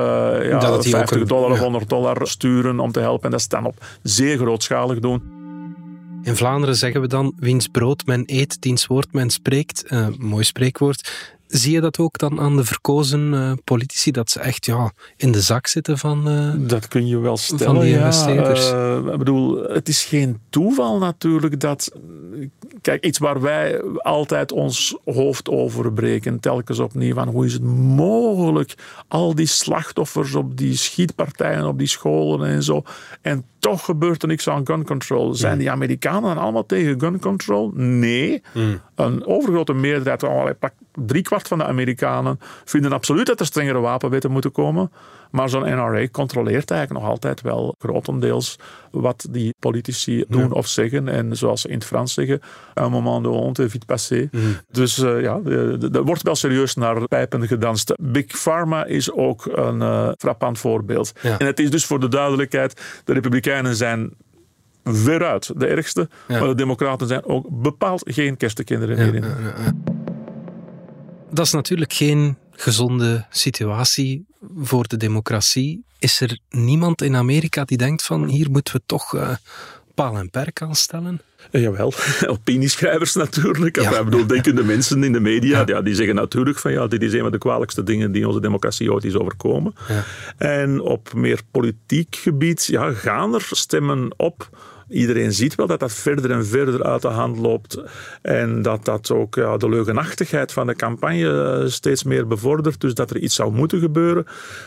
ja, 0.42 0.82
50 0.82 1.24
dollar 1.24 1.50
of 1.50 1.58
100 1.58 1.88
dollar 1.88 2.26
sturen 2.26 2.80
om 2.80 2.92
te 2.92 3.00
helpen. 3.00 3.24
En 3.24 3.30
dat 3.30 3.40
is 3.40 3.48
dan 3.48 3.66
op 3.66 3.84
zeer 4.02 4.36
grootschalig 4.36 4.98
doen. 4.98 5.22
In 6.22 6.36
Vlaanderen 6.36 6.76
zeggen 6.76 7.00
we 7.00 7.06
dan: 7.06 7.34
wiens 7.36 7.68
brood 7.68 8.06
men 8.06 8.22
eet, 8.26 8.60
diens 8.60 8.86
woord 8.86 9.12
men 9.12 9.30
spreekt. 9.30 9.84
Uh, 9.88 10.06
mooi 10.18 10.44
spreekwoord. 10.44 11.32
Zie 11.46 11.72
je 11.72 11.80
dat 11.80 11.98
ook 11.98 12.18
dan 12.18 12.40
aan 12.40 12.56
de 12.56 12.64
verkozen 12.64 13.32
uh, 13.32 13.52
politici, 13.64 14.10
dat 14.10 14.30
ze 14.30 14.40
echt 14.40 14.66
ja, 14.66 14.92
in 15.16 15.32
de 15.32 15.40
zak 15.40 15.66
zitten 15.66 15.98
van 15.98 16.28
uh, 16.28 16.68
Dat 16.68 16.88
kun 16.88 17.06
je 17.06 17.18
wel 17.18 17.36
stellen, 17.36 17.64
van 17.64 17.80
die 17.80 17.94
investeerders? 17.94 18.68
Ja, 18.68 18.96
ik 19.12 19.18
bedoel, 19.18 19.62
het 19.62 19.88
is 19.88 20.04
geen 20.04 20.40
toeval 20.50 20.98
natuurlijk 20.98 21.60
dat... 21.60 21.92
Kijk, 22.84 23.04
iets 23.04 23.18
waar 23.18 23.40
wij 23.40 23.82
altijd 23.98 24.52
ons 24.52 24.96
hoofd 25.04 25.48
over 25.48 25.92
breken, 25.92 26.40
telkens 26.40 26.78
opnieuw, 26.78 27.14
van 27.14 27.28
hoe 27.28 27.46
is 27.46 27.52
het 27.52 27.62
mogelijk, 27.96 28.74
al 29.08 29.34
die 29.34 29.46
slachtoffers 29.46 30.34
op 30.34 30.56
die 30.56 30.76
schietpartijen, 30.76 31.66
op 31.66 31.78
die 31.78 31.86
scholen 31.86 32.48
en 32.48 32.62
zo, 32.62 32.82
en 33.20 33.44
toch 33.58 33.84
gebeurt 33.84 34.22
er 34.22 34.28
niks 34.28 34.48
aan 34.48 34.66
gun 34.66 34.84
control. 34.84 35.34
Zijn 35.34 35.58
die 35.58 35.70
Amerikanen 35.70 36.34
dan 36.34 36.42
allemaal 36.42 36.66
tegen 36.66 37.00
gun 37.00 37.20
control? 37.20 37.70
Nee. 37.74 38.42
Hmm. 38.52 38.80
Een 38.94 39.26
overgrote 39.26 39.72
meerderheid, 39.72 40.54
driekwart 40.92 41.48
van 41.48 41.58
de 41.58 41.64
Amerikanen, 41.64 42.40
vinden 42.64 42.92
absoluut 42.92 43.26
dat 43.26 43.40
er 43.40 43.46
strengere 43.46 43.78
wapenwetten 43.78 44.30
moeten 44.30 44.52
komen. 44.52 44.90
Maar 45.30 45.48
zo'n 45.48 45.62
NRA 45.62 46.08
controleert 46.08 46.70
eigenlijk 46.70 47.00
nog 47.00 47.10
altijd 47.10 47.40
wel 47.40 47.74
grotendeels 47.78 48.58
wat 48.90 49.26
die 49.30 49.54
politici 49.58 50.24
doen 50.28 50.52
of 50.52 50.66
zeggen. 50.66 51.08
En 51.08 51.36
zoals 51.36 51.60
ze 51.60 51.68
in 51.68 51.74
het 51.74 51.84
Frans 51.84 52.14
zeggen, 52.14 52.40
un 52.74 52.90
moment 52.90 53.22
de 53.22 53.28
honte 53.28 53.68
vite 53.68 53.86
passé. 53.86 54.28
Mhm. 54.32 54.44
Dus 54.70 54.98
uh, 54.98 55.20
ja, 55.20 55.40
er 55.92 56.04
wordt 56.04 56.22
wel 56.22 56.34
serieus 56.34 56.74
naar 56.74 57.08
pijpen 57.08 57.46
gedanst. 57.46 57.94
Big 57.98 58.26
Pharma 58.26 58.84
is 58.84 59.12
ook 59.12 59.46
een 59.46 59.80
uh, 59.80 60.08
frappant 60.18 60.58
voorbeeld. 60.58 61.12
En 61.22 61.46
het 61.46 61.60
is 61.60 61.70
dus 61.70 61.84
voor 61.84 62.00
de 62.00 62.08
duidelijkheid, 62.08 62.80
de 63.04 63.12
Republikeinen 63.12 63.76
zijn 63.76 64.14
veruit 64.84 65.52
de 65.56 65.66
ergste, 65.66 66.08
maar 66.28 66.46
de 66.46 66.54
Democraten 66.54 67.06
zijn 67.06 67.24
ook 67.24 67.46
bepaald 67.50 68.02
geen 68.04 68.36
kerstkinderen 68.36 69.02
hierin. 69.02 69.24
Ja, 69.24 69.72
dat 71.30 71.46
is 71.46 71.52
natuurlijk 71.52 71.92
geen 71.92 72.38
gezonde 72.50 73.26
situatie 73.30 74.26
voor 74.56 74.88
de 74.88 74.96
democratie. 74.96 75.84
Is 75.98 76.20
er 76.20 76.38
niemand 76.48 77.02
in 77.02 77.16
Amerika 77.16 77.64
die 77.64 77.78
denkt 77.78 78.04
van 78.04 78.28
hier 78.28 78.50
moeten 78.50 78.74
we 78.74 78.82
toch 78.86 79.14
uh, 79.14 79.30
paal 79.94 80.16
en 80.16 80.30
perk 80.30 80.62
aan 80.62 80.74
stellen? 80.74 81.20
Uh, 81.50 81.62
jawel, 81.62 81.92
opinieschrijvers 82.26 83.14
natuurlijk. 83.14 83.80
Ja. 83.80 83.98
Ik 83.98 84.04
bedoel, 84.04 84.26
denkende 84.26 84.64
mensen 84.64 85.04
in 85.04 85.12
de 85.12 85.20
media, 85.20 85.62
ja. 85.66 85.82
die 85.82 85.94
zeggen 85.94 86.14
natuurlijk 86.14 86.58
van 86.58 86.72
ja, 86.72 86.86
dit 86.86 87.02
is 87.02 87.12
een 87.12 87.20
van 87.20 87.30
de 87.30 87.38
kwalijkste 87.38 87.82
dingen 87.82 88.12
die 88.12 88.26
onze 88.26 88.40
democratie 88.40 88.92
ooit 88.92 89.04
is 89.04 89.16
overkomen. 89.16 89.74
Ja. 89.88 90.04
En 90.36 90.80
op 90.80 91.12
meer 91.12 91.40
politiek 91.50 92.16
gebied 92.16 92.64
ja, 92.64 92.92
gaan 92.92 93.34
er 93.34 93.46
stemmen 93.50 94.14
op 94.16 94.48
iedereen 94.88 95.32
ziet 95.32 95.54
wel 95.54 95.66
dat 95.66 95.80
dat 95.80 95.92
verder 95.92 96.30
en 96.30 96.46
verder 96.46 96.84
uit 96.84 97.02
de 97.02 97.08
hand 97.08 97.38
loopt. 97.38 97.82
En 98.22 98.62
dat 98.62 98.84
dat 98.84 99.10
ook 99.10 99.34
ja, 99.34 99.56
de 99.56 99.68
leugenachtigheid 99.68 100.52
van 100.52 100.66
de 100.66 100.74
campagne 100.74 101.60
eh, 101.60 101.68
steeds 101.68 102.02
meer 102.02 102.26
bevordert. 102.26 102.80
Dus 102.80 102.94
dat 102.94 103.10
er 103.10 103.18
iets 103.18 103.34
zou 103.34 103.52
moeten 103.52 103.80
gebeuren. 103.80 104.26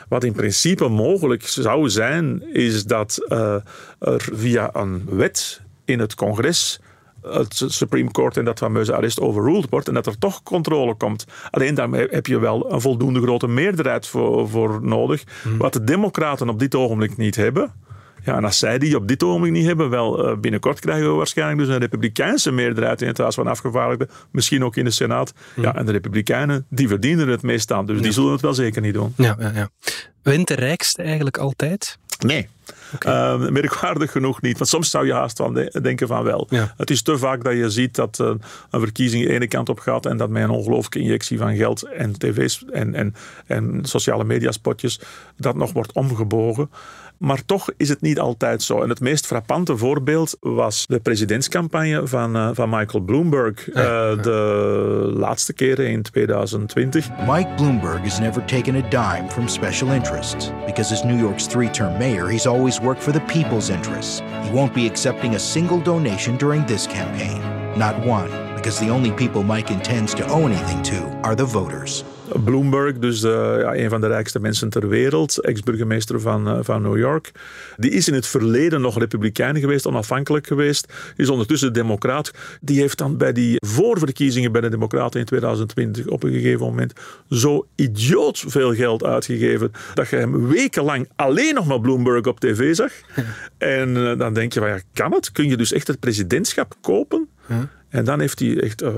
Wat 0.09 0.23
in 0.23 0.33
principe 0.33 0.87
mogelijk 0.87 1.47
zou 1.47 1.89
zijn, 1.89 2.53
is 2.53 2.85
dat 2.85 3.25
uh, 3.27 3.55
er 3.99 4.29
via 4.33 4.69
een 4.73 5.03
wet 5.09 5.61
in 5.85 5.99
het 5.99 6.15
congres 6.15 6.79
het 7.21 7.63
Supreme 7.67 8.11
Court 8.11 8.37
en 8.37 8.45
dat 8.45 8.57
fameuze 8.57 8.93
arrest 8.93 9.19
overruled 9.19 9.69
wordt 9.69 9.87
en 9.87 9.93
dat 9.93 10.05
er 10.05 10.17
toch 10.17 10.43
controle 10.43 10.95
komt. 10.95 11.25
Alleen 11.51 11.75
daarmee 11.75 12.07
heb 12.09 12.27
je 12.27 12.39
wel 12.39 12.73
een 12.73 12.81
voldoende 12.81 13.21
grote 13.21 13.47
meerderheid 13.47 14.07
voor, 14.07 14.49
voor 14.49 14.79
nodig. 14.81 15.23
Hmm. 15.41 15.57
Wat 15.57 15.73
de 15.73 15.83
Democraten 15.83 16.49
op 16.49 16.59
dit 16.59 16.75
ogenblik 16.75 17.17
niet 17.17 17.35
hebben. 17.35 17.71
Ja, 18.27 18.35
en 18.35 18.43
als 18.43 18.59
zij 18.59 18.77
die 18.77 18.95
op 18.95 19.07
dit 19.07 19.23
ogenblik 19.23 19.51
niet 19.51 19.65
hebben, 19.65 19.89
wel 19.89 20.27
eh, 20.27 20.37
binnenkort 20.37 20.79
krijgen 20.79 21.09
we 21.09 21.13
waarschijnlijk 21.13 21.59
dus 21.59 21.67
een 21.67 21.81
republikeinse 21.81 22.51
meerderheid 22.51 23.01
in 23.01 23.07
het 23.07 23.17
Huis 23.17 23.35
van 23.35 23.47
Afgevaardigden, 23.47 24.09
misschien 24.31 24.63
ook 24.63 24.75
in 24.75 24.85
de 24.85 24.91
Senaat. 24.91 25.33
Hmm. 25.53 25.63
Ja, 25.63 25.75
en 25.75 25.85
de 25.85 25.91
republikeinen, 25.91 26.65
die 26.69 26.87
verdienen 26.87 27.27
het 27.27 27.41
meest 27.41 27.71
aan, 27.71 27.85
dus 27.85 28.01
die 28.01 28.11
zullen 28.11 28.31
het 28.31 28.41
wel 28.41 28.53
zeker 28.53 28.81
niet 28.81 28.93
doen. 28.93 29.13
Ja, 29.17 29.35
ja, 29.39 29.51
ja. 29.55 29.69
Wint 30.21 30.47
de 30.47 30.53
rijkste 30.53 31.01
eigenlijk 31.01 31.37
altijd? 31.37 31.97
Nee. 32.19 32.47
Okay. 32.93 33.33
Uh, 33.33 33.49
merkwaardig 33.49 34.11
genoeg 34.11 34.41
niet. 34.41 34.57
Want 34.57 34.69
soms 34.69 34.89
zou 34.89 35.05
je 35.05 35.13
haast 35.13 35.37
van 35.37 35.69
denken 35.81 36.07
van 36.07 36.23
wel. 36.23 36.47
Het 36.77 36.89
is 36.89 37.01
te 37.01 37.17
vaak 37.17 37.43
dat 37.43 37.53
je 37.53 37.69
ziet 37.69 37.95
dat 37.95 38.19
uh, 38.21 38.27
een 38.69 38.79
verkiezing 38.79 39.25
de 39.25 39.33
ene 39.33 39.47
kant 39.47 39.69
op 39.69 39.79
gaat 39.79 40.05
en 40.05 40.17
dat 40.17 40.29
met 40.29 40.43
een 40.43 40.49
ongelooflijke 40.49 40.99
injectie 40.99 41.37
van 41.37 41.55
geld 41.55 41.83
en 41.83 42.19
tv's 42.19 42.65
en, 42.71 42.95
en, 42.95 43.15
en 43.45 43.79
sociale 43.81 44.23
mediaspotjes 44.23 44.99
dat 45.37 45.55
nog 45.55 45.71
wordt 45.71 45.91
omgebogen. 45.91 46.69
Maar 47.19 47.45
toch 47.45 47.69
is 47.77 47.89
het 47.89 48.01
niet 48.01 48.19
altijd 48.19 48.61
zo. 48.61 48.81
En 48.81 48.89
het 48.89 48.99
meest 48.99 49.25
frappante 49.25 49.77
voorbeeld 49.77 50.37
was 50.39 50.85
de 50.87 50.99
presidentscampagne 50.99 52.07
van, 52.07 52.35
uh, 52.35 52.49
van 52.53 52.69
Michael 52.69 53.03
Bloomberg. 53.03 53.67
Uh, 53.69 53.75
de 54.21 55.11
laatste 55.15 55.53
keren 55.53 55.89
in 55.89 56.01
2020. 56.01 57.09
Mike 57.27 57.49
Bloomberg 57.55 58.01
has 58.01 58.19
never 58.19 58.45
taken 58.45 58.75
a 58.75 58.89
dime 58.89 59.29
from 59.29 59.47
special 59.47 59.91
interests. 59.91 60.51
Because 60.65 60.93
as 60.93 61.03
New 61.03 61.19
York's 61.19 61.45
three-term 61.45 61.97
mayor, 61.97 62.29
he's 62.29 62.47
always 62.47 62.79
worked 62.79 63.03
for 63.03 63.13
the 63.13 63.21
people's 63.21 63.69
interests. 63.69 64.21
He 64.43 64.51
won't 64.51 64.73
be 64.73 64.85
accepting 64.85 65.35
a 65.35 65.39
single 65.39 65.79
donation 65.79 66.37
during 66.37 66.65
this 66.65 66.87
campaign. 66.87 67.41
Not 67.77 68.05
one. 68.05 68.29
Because 68.55 68.79
the 68.79 68.89
only 68.89 69.11
people 69.11 69.43
Mike 69.43 69.73
intends 69.73 70.13
to 70.13 70.27
owe 70.27 70.45
anything 70.45 70.81
to 70.83 71.19
are 71.23 71.35
the 71.35 71.45
voters 71.45 72.03
Bloomberg, 72.43 72.97
dus 72.97 73.21
ja, 73.21 73.75
een 73.75 73.89
van 73.89 74.01
de 74.01 74.07
rijkste 74.07 74.39
mensen 74.39 74.69
ter 74.69 74.87
wereld, 74.87 75.41
ex-burgemeester 75.41 76.19
van, 76.21 76.63
van 76.65 76.81
New 76.81 76.97
York, 76.97 77.31
die 77.77 77.91
is 77.91 78.07
in 78.07 78.13
het 78.13 78.27
verleden 78.27 78.81
nog 78.81 78.99
republikein 78.99 79.59
geweest, 79.59 79.87
onafhankelijk 79.87 80.47
geweest, 80.47 80.93
is 81.15 81.29
ondertussen 81.29 81.73
democraat. 81.73 82.31
Die 82.61 82.79
heeft 82.79 82.97
dan 82.97 83.17
bij 83.17 83.33
die 83.33 83.55
voorverkiezingen 83.65 84.51
bij 84.51 84.61
de 84.61 84.69
democraten 84.69 85.19
in 85.19 85.25
2020 85.25 86.07
op 86.07 86.23
een 86.23 86.31
gegeven 86.31 86.65
moment 86.65 86.93
zo 87.29 87.67
idioot 87.75 88.43
veel 88.47 88.73
geld 88.73 89.03
uitgegeven 89.03 89.71
dat 89.93 90.09
je 90.09 90.15
hem 90.15 90.47
wekenlang 90.47 91.09
alleen 91.15 91.53
nog 91.53 91.67
maar 91.67 91.79
Bloomberg 91.79 92.25
op 92.25 92.39
tv 92.39 92.75
zag. 92.75 92.91
En 93.57 93.97
eh, 93.97 94.17
dan 94.17 94.33
denk 94.33 94.53
je, 94.53 94.61
ja, 94.61 94.79
kan 94.93 95.13
het? 95.13 95.31
Kun 95.31 95.49
je 95.49 95.57
dus 95.57 95.73
echt 95.73 95.87
het 95.87 95.99
presidentschap 95.99 96.75
kopen? 96.81 97.27
En 97.97 98.05
dan 98.05 98.19
heeft 98.19 98.39
hij 98.39 98.59
echt 98.61 98.81
uh, 98.81 98.89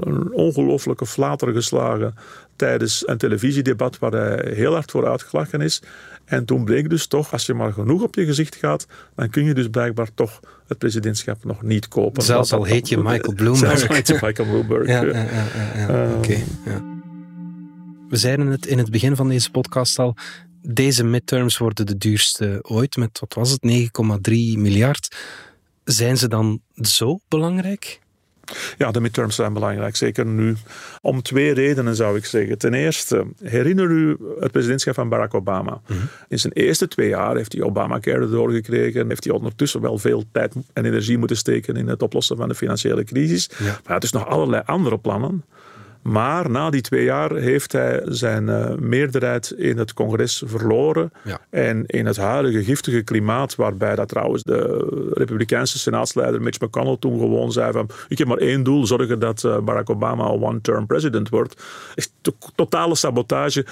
een 0.00 0.32
ongelooflijke 0.32 1.06
flater 1.06 1.52
geslagen 1.52 2.14
tijdens 2.56 3.08
een 3.08 3.18
televisiedebat 3.18 3.98
waar 3.98 4.12
hij 4.12 4.52
heel 4.54 4.72
hard 4.72 4.90
voor 4.90 5.08
uitgelachen 5.08 5.60
is. 5.60 5.82
En 6.24 6.44
toen 6.44 6.64
bleek 6.64 6.90
dus 6.90 7.06
toch, 7.06 7.32
als 7.32 7.46
je 7.46 7.54
maar 7.54 7.72
genoeg 7.72 8.02
op 8.02 8.14
je 8.14 8.24
gezicht 8.24 8.54
gaat, 8.54 8.86
dan 9.14 9.30
kun 9.30 9.44
je 9.44 9.54
dus 9.54 9.68
blijkbaar 9.68 10.08
toch 10.14 10.40
het 10.66 10.78
presidentschap 10.78 11.44
nog 11.44 11.62
niet 11.62 11.88
kopen. 11.88 12.22
Zelfs 12.22 12.52
al 12.58 12.64
heet 12.64 12.88
je 12.88 12.96
Michael 12.96 13.34
Bloomberg. 13.34 13.78
Zelfs 13.78 13.94
heet 13.94 14.06
je 14.06 14.18
Michael 14.22 14.48
Bloomberg. 14.48 14.86
ja, 14.86 15.04
ja, 15.04 15.26
ja, 15.74 15.88
ja, 15.88 16.14
Oké. 16.16 16.36
We 18.08 18.16
zeiden 18.16 18.46
het 18.46 18.66
in 18.66 18.78
het 18.78 18.90
begin 18.90 19.16
van 19.16 19.28
deze 19.28 19.50
podcast 19.50 19.98
al. 19.98 20.16
Deze 20.62 21.04
midterms 21.04 21.58
worden 21.58 21.86
de 21.86 21.96
duurste 21.96 22.58
ooit 22.62 22.96
met, 22.96 23.18
wat 23.20 23.34
was 23.34 23.50
het, 23.50 23.90
9,3 24.28 24.32
miljard. 24.58 25.16
Zijn 25.84 26.16
ze 26.16 26.28
dan 26.28 26.60
zo 26.74 27.18
belangrijk? 27.28 28.04
Ja, 28.78 28.90
de 28.90 29.00
midterms 29.00 29.34
zijn 29.34 29.52
belangrijk, 29.52 29.96
zeker 29.96 30.26
nu. 30.26 30.56
Om 31.00 31.22
twee 31.22 31.52
redenen 31.52 31.96
zou 31.96 32.16
ik 32.16 32.24
zeggen. 32.24 32.58
Ten 32.58 32.74
eerste, 32.74 33.26
herinner 33.42 33.90
u 33.90 34.16
het 34.40 34.52
presidentschap 34.52 34.94
van 34.94 35.08
Barack 35.08 35.34
Obama. 35.34 35.80
Mhm. 35.86 35.98
In 36.28 36.38
zijn 36.38 36.52
eerste 36.52 36.88
twee 36.88 37.08
jaar 37.08 37.36
heeft 37.36 37.52
hij 37.52 37.62
Obamacare 37.62 38.28
doorgekregen. 38.28 39.08
Heeft 39.08 39.24
hij 39.24 39.32
ondertussen 39.32 39.80
wel 39.80 39.98
veel 39.98 40.24
tijd 40.32 40.54
en 40.72 40.84
energie 40.84 41.18
moeten 41.18 41.36
steken 41.36 41.76
in 41.76 41.88
het 41.88 42.02
oplossen 42.02 42.36
van 42.36 42.48
de 42.48 42.54
financiële 42.54 43.04
crisis. 43.04 43.50
Maar 43.58 43.94
het 43.94 44.04
is 44.04 44.12
nog 44.12 44.26
allerlei 44.26 44.62
andere 44.66 44.98
plannen. 44.98 45.44
Maar 46.06 46.50
na 46.50 46.70
die 46.70 46.80
twee 46.80 47.04
jaar 47.04 47.34
heeft 47.34 47.72
hij 47.72 48.02
zijn 48.04 48.48
uh, 48.48 48.74
meerderheid 48.74 49.50
in 49.50 49.78
het 49.78 49.92
congres 49.92 50.42
verloren. 50.46 51.12
En 51.50 51.86
in 51.86 52.06
het 52.06 52.16
huidige 52.16 52.64
giftige 52.64 53.02
klimaat, 53.02 53.54
waarbij 53.54 53.94
dat 53.94 54.08
trouwens 54.08 54.42
de 54.42 54.86
republikeinse 55.12 55.78
senaatsleider 55.78 56.42
Mitch 56.42 56.60
McConnell 56.60 56.96
toen 57.00 57.18
gewoon 57.18 57.52
zei 57.52 57.72
van 57.72 57.88
ik 58.08 58.18
heb 58.18 58.26
maar 58.26 58.36
één 58.36 58.62
doel, 58.62 58.86
zorgen 58.86 59.18
dat 59.18 59.42
uh, 59.42 59.58
Barack 59.58 59.90
Obama 59.90 60.24
een 60.24 60.42
one-term 60.42 60.86
president 60.86 61.28
wordt. 61.28 61.62
Is 61.94 62.12
totale 62.54 62.94
sabotage. 62.94 63.66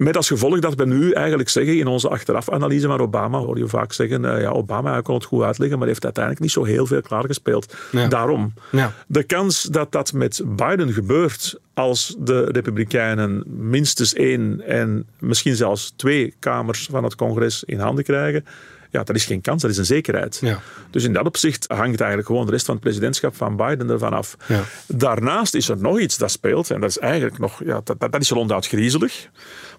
Met 0.00 0.16
als 0.16 0.28
gevolg 0.28 0.58
dat 0.58 0.74
we 0.74 0.86
nu 0.86 1.12
eigenlijk 1.12 1.48
zeggen 1.48 1.78
in 1.78 1.86
onze 1.86 2.08
achterafanalyse 2.08 2.86
van 2.86 3.00
Obama, 3.00 3.38
hoor 3.38 3.58
je 3.58 3.68
vaak 3.68 3.92
zeggen, 3.92 4.24
uh, 4.24 4.40
ja, 4.40 4.50
Obama 4.50 5.00
kon 5.00 5.14
het 5.14 5.24
goed 5.24 5.42
uitleggen, 5.42 5.78
maar 5.78 5.86
heeft 5.86 6.04
uiteindelijk 6.04 6.44
niet 6.44 6.52
zo 6.52 6.64
heel 6.64 6.86
veel 6.86 7.00
klaargespeeld. 7.00 7.74
Ja. 7.92 8.08
Daarom. 8.08 8.54
Ja. 8.70 8.92
De 9.06 9.22
kans 9.22 9.62
dat 9.62 9.92
dat 9.92 10.12
met 10.12 10.42
Biden 10.46 10.92
gebeurt 10.92 11.58
als 11.74 12.16
de 12.18 12.44
Republikeinen 12.44 13.42
minstens 13.46 14.14
één 14.14 14.60
en 14.66 15.06
misschien 15.18 15.56
zelfs 15.56 15.92
twee 15.96 16.34
kamers 16.38 16.88
van 16.90 17.04
het 17.04 17.14
congres 17.14 17.64
in 17.64 17.78
handen 17.78 18.04
krijgen, 18.04 18.44
ja, 18.90 19.02
dat 19.02 19.16
is 19.16 19.24
geen 19.24 19.40
kans, 19.40 19.62
dat 19.62 19.70
is 19.70 19.76
een 19.76 19.84
zekerheid. 19.84 20.38
Ja. 20.40 20.60
Dus 20.90 21.04
in 21.04 21.12
dat 21.12 21.26
opzicht 21.26 21.64
hangt 21.68 22.00
eigenlijk 22.00 22.26
gewoon 22.26 22.46
de 22.46 22.52
rest 22.52 22.64
van 22.64 22.74
het 22.74 22.84
presidentschap 22.84 23.36
van 23.36 23.56
Biden 23.56 23.90
ervan 23.90 24.12
af. 24.12 24.36
Ja. 24.46 24.62
Daarnaast 24.86 25.54
is 25.54 25.68
er 25.68 25.76
nog 25.78 25.98
iets 25.98 26.18
dat 26.18 26.30
speelt, 26.30 26.70
en 26.70 26.80
dat 26.80 26.90
is 26.90 26.98
eigenlijk 26.98 27.38
nog, 27.38 27.64
ja, 27.64 27.80
dat, 27.84 28.00
dat 28.00 28.20
is 28.20 28.30
ronduit 28.30 28.66
griezelig. 28.66 29.28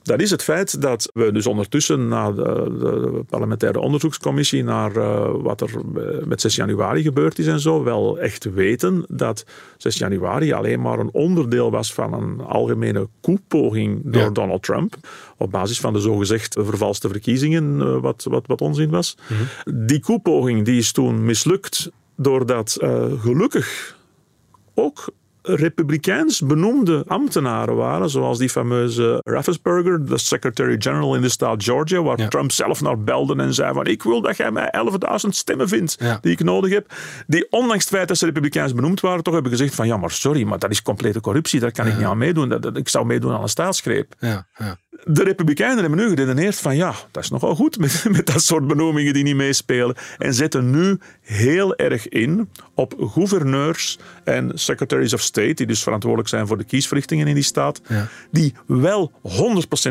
Dat 0.03 0.21
is 0.21 0.31
het 0.31 0.43
feit 0.43 0.81
dat 0.81 1.09
we 1.13 1.31
dus 1.31 1.47
ondertussen 1.47 2.07
na 2.07 2.31
de, 2.31 2.41
de 2.79 3.23
parlementaire 3.29 3.79
onderzoekscommissie 3.79 4.63
naar 4.63 4.97
uh, 4.97 5.31
wat 5.37 5.61
er 5.61 5.69
eh, 5.69 6.25
met 6.25 6.41
6 6.41 6.55
januari 6.55 7.01
gebeurd 7.01 7.39
is 7.39 7.47
en 7.47 7.59
zo, 7.59 7.83
wel 7.83 8.19
echt 8.19 8.43
weten 8.43 9.05
dat 9.07 9.45
6 9.77 9.97
januari 9.97 10.53
alleen 10.53 10.81
maar 10.81 10.99
een 10.99 11.11
onderdeel 11.11 11.71
was 11.71 11.93
van 11.93 12.13
een 12.13 12.41
algemene 12.41 13.07
koepoging 13.21 14.01
door 14.03 14.21
ja. 14.21 14.29
Donald 14.29 14.63
Trump 14.63 14.95
op 15.37 15.51
basis 15.51 15.79
van 15.79 15.93
de 15.93 15.99
zogezegd 15.99 16.57
vervalste 16.59 17.09
verkiezingen, 17.09 17.79
uh, 17.79 17.97
wat, 17.97 18.25
wat, 18.29 18.47
wat 18.47 18.61
onzin 18.61 18.89
was. 18.89 19.17
Mm 19.29 19.37
-hmm. 19.37 19.87
Die 19.87 19.99
koepoging 19.99 20.65
die 20.65 20.77
is 20.77 20.91
toen 20.91 21.25
mislukt 21.25 21.91
doordat 22.15 22.77
uh, 22.81 23.05
gelukkig 23.21 23.97
ook 24.73 25.13
republikeins 25.41 26.41
benoemde 26.41 27.04
ambtenaren 27.08 27.75
waren, 27.75 28.10
zoals 28.10 28.38
die 28.38 28.49
fameuze 28.49 29.21
Raffensperger, 29.23 30.06
de 30.06 30.17
secretary-general 30.17 31.15
in 31.15 31.21
de 31.21 31.30
staat 31.30 31.63
Georgia, 31.63 32.01
waar 32.01 32.30
Trump 32.30 32.51
zelf 32.51 32.82
naar 32.82 33.04
belde 33.04 33.36
en 33.36 33.54
zei 33.54 33.73
van 33.73 33.86
ik 33.86 34.04
wil 34.04 34.21
dat 34.21 34.38
jij 34.38 34.51
mij 34.51 34.73
11.000 35.23 35.30
stemmen 35.30 35.67
vindt 35.67 35.97
die 36.21 36.32
ik 36.32 36.43
nodig 36.43 36.71
heb. 36.71 36.93
Die 37.27 37.47
ondanks 37.49 37.84
het 37.84 37.93
feit 37.93 38.08
dat 38.08 38.17
ze 38.17 38.25
republikeins 38.25 38.73
benoemd 38.73 38.99
waren, 38.99 39.23
toch 39.23 39.34
hebben 39.34 39.51
gezegd 39.51 39.75
van 39.75 39.88
ja, 39.88 39.97
maar 39.97 40.12
sorry, 40.12 40.43
maar 40.43 40.60
dat 40.60 40.71
is 40.71 40.82
complete 40.82 41.21
corruptie, 41.21 41.60
daar 41.60 41.71
kan 41.71 41.88
ik 41.88 41.97
niet 41.97 42.06
aan 42.06 42.17
meedoen. 42.17 42.49
Dat, 42.49 42.62
dat, 42.62 42.77
ik 42.77 42.89
zou 42.89 43.06
meedoen 43.06 43.34
aan 43.34 43.41
een 43.41 43.49
staatsgreep. 43.49 44.13
Ja, 44.19 44.47
ja. 44.58 44.77
De 45.03 45.23
Republikeinen 45.23 45.79
hebben 45.79 45.99
nu 45.99 46.09
geredeneerd 46.09 46.55
van 46.55 46.75
ja, 46.75 46.93
dat 47.11 47.23
is 47.23 47.29
nogal 47.29 47.55
goed 47.55 47.77
met, 47.77 48.05
met 48.17 48.25
dat 48.25 48.43
soort 48.43 48.67
benoemingen 48.67 49.13
die 49.13 49.23
niet 49.23 49.35
meespelen. 49.35 49.95
En 50.17 50.33
zetten 50.33 50.69
nu 50.69 50.99
heel 51.21 51.75
erg 51.75 52.09
in 52.09 52.49
op 52.73 52.93
gouverneurs 52.99 53.99
en 54.23 54.51
secretaries 54.53 55.13
of 55.13 55.21
state, 55.21 55.53
die 55.53 55.65
dus 55.65 55.83
verantwoordelijk 55.83 56.29
zijn 56.29 56.47
voor 56.47 56.57
de 56.57 56.63
kiesverrichtingen 56.63 57.27
in 57.27 57.33
die 57.33 57.43
staat, 57.43 57.81
ja. 57.87 58.07
die 58.31 58.53
wel 58.65 59.11
100% 59.27 59.31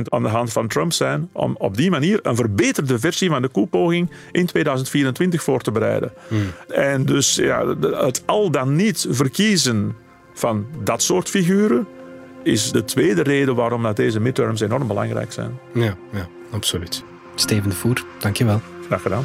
aan 0.08 0.22
de 0.22 0.28
hand 0.28 0.52
van 0.52 0.68
Trump 0.68 0.92
zijn 0.92 1.28
om 1.32 1.54
op 1.58 1.76
die 1.76 1.90
manier 1.90 2.18
een 2.22 2.36
verbeterde 2.36 2.98
versie 2.98 3.28
van 3.28 3.42
de 3.42 3.48
koepoging 3.48 4.10
in 4.32 4.46
2024 4.46 5.42
voor 5.42 5.60
te 5.60 5.70
bereiden. 5.70 6.12
Hmm. 6.28 6.52
En 6.68 7.04
dus 7.04 7.34
ja, 7.34 7.76
het 7.80 8.22
al 8.26 8.50
dan 8.50 8.76
niet 8.76 9.06
verkiezen 9.10 9.96
van 10.34 10.66
dat 10.84 11.02
soort 11.02 11.28
figuren 11.28 11.86
is 12.42 12.70
de 12.70 12.84
tweede 12.84 13.22
reden 13.22 13.54
waarom 13.54 13.82
dat 13.82 13.96
deze 13.96 14.20
midterms 14.20 14.60
enorm 14.60 14.86
belangrijk 14.86 15.32
zijn. 15.32 15.58
Ja, 15.72 15.96
ja 16.12 16.28
absoluut. 16.50 17.04
Steven 17.34 17.68
de 17.68 17.76
Voer, 17.76 18.04
dankjewel. 18.18 18.60
Graag 18.86 19.02
gedaan. 19.02 19.24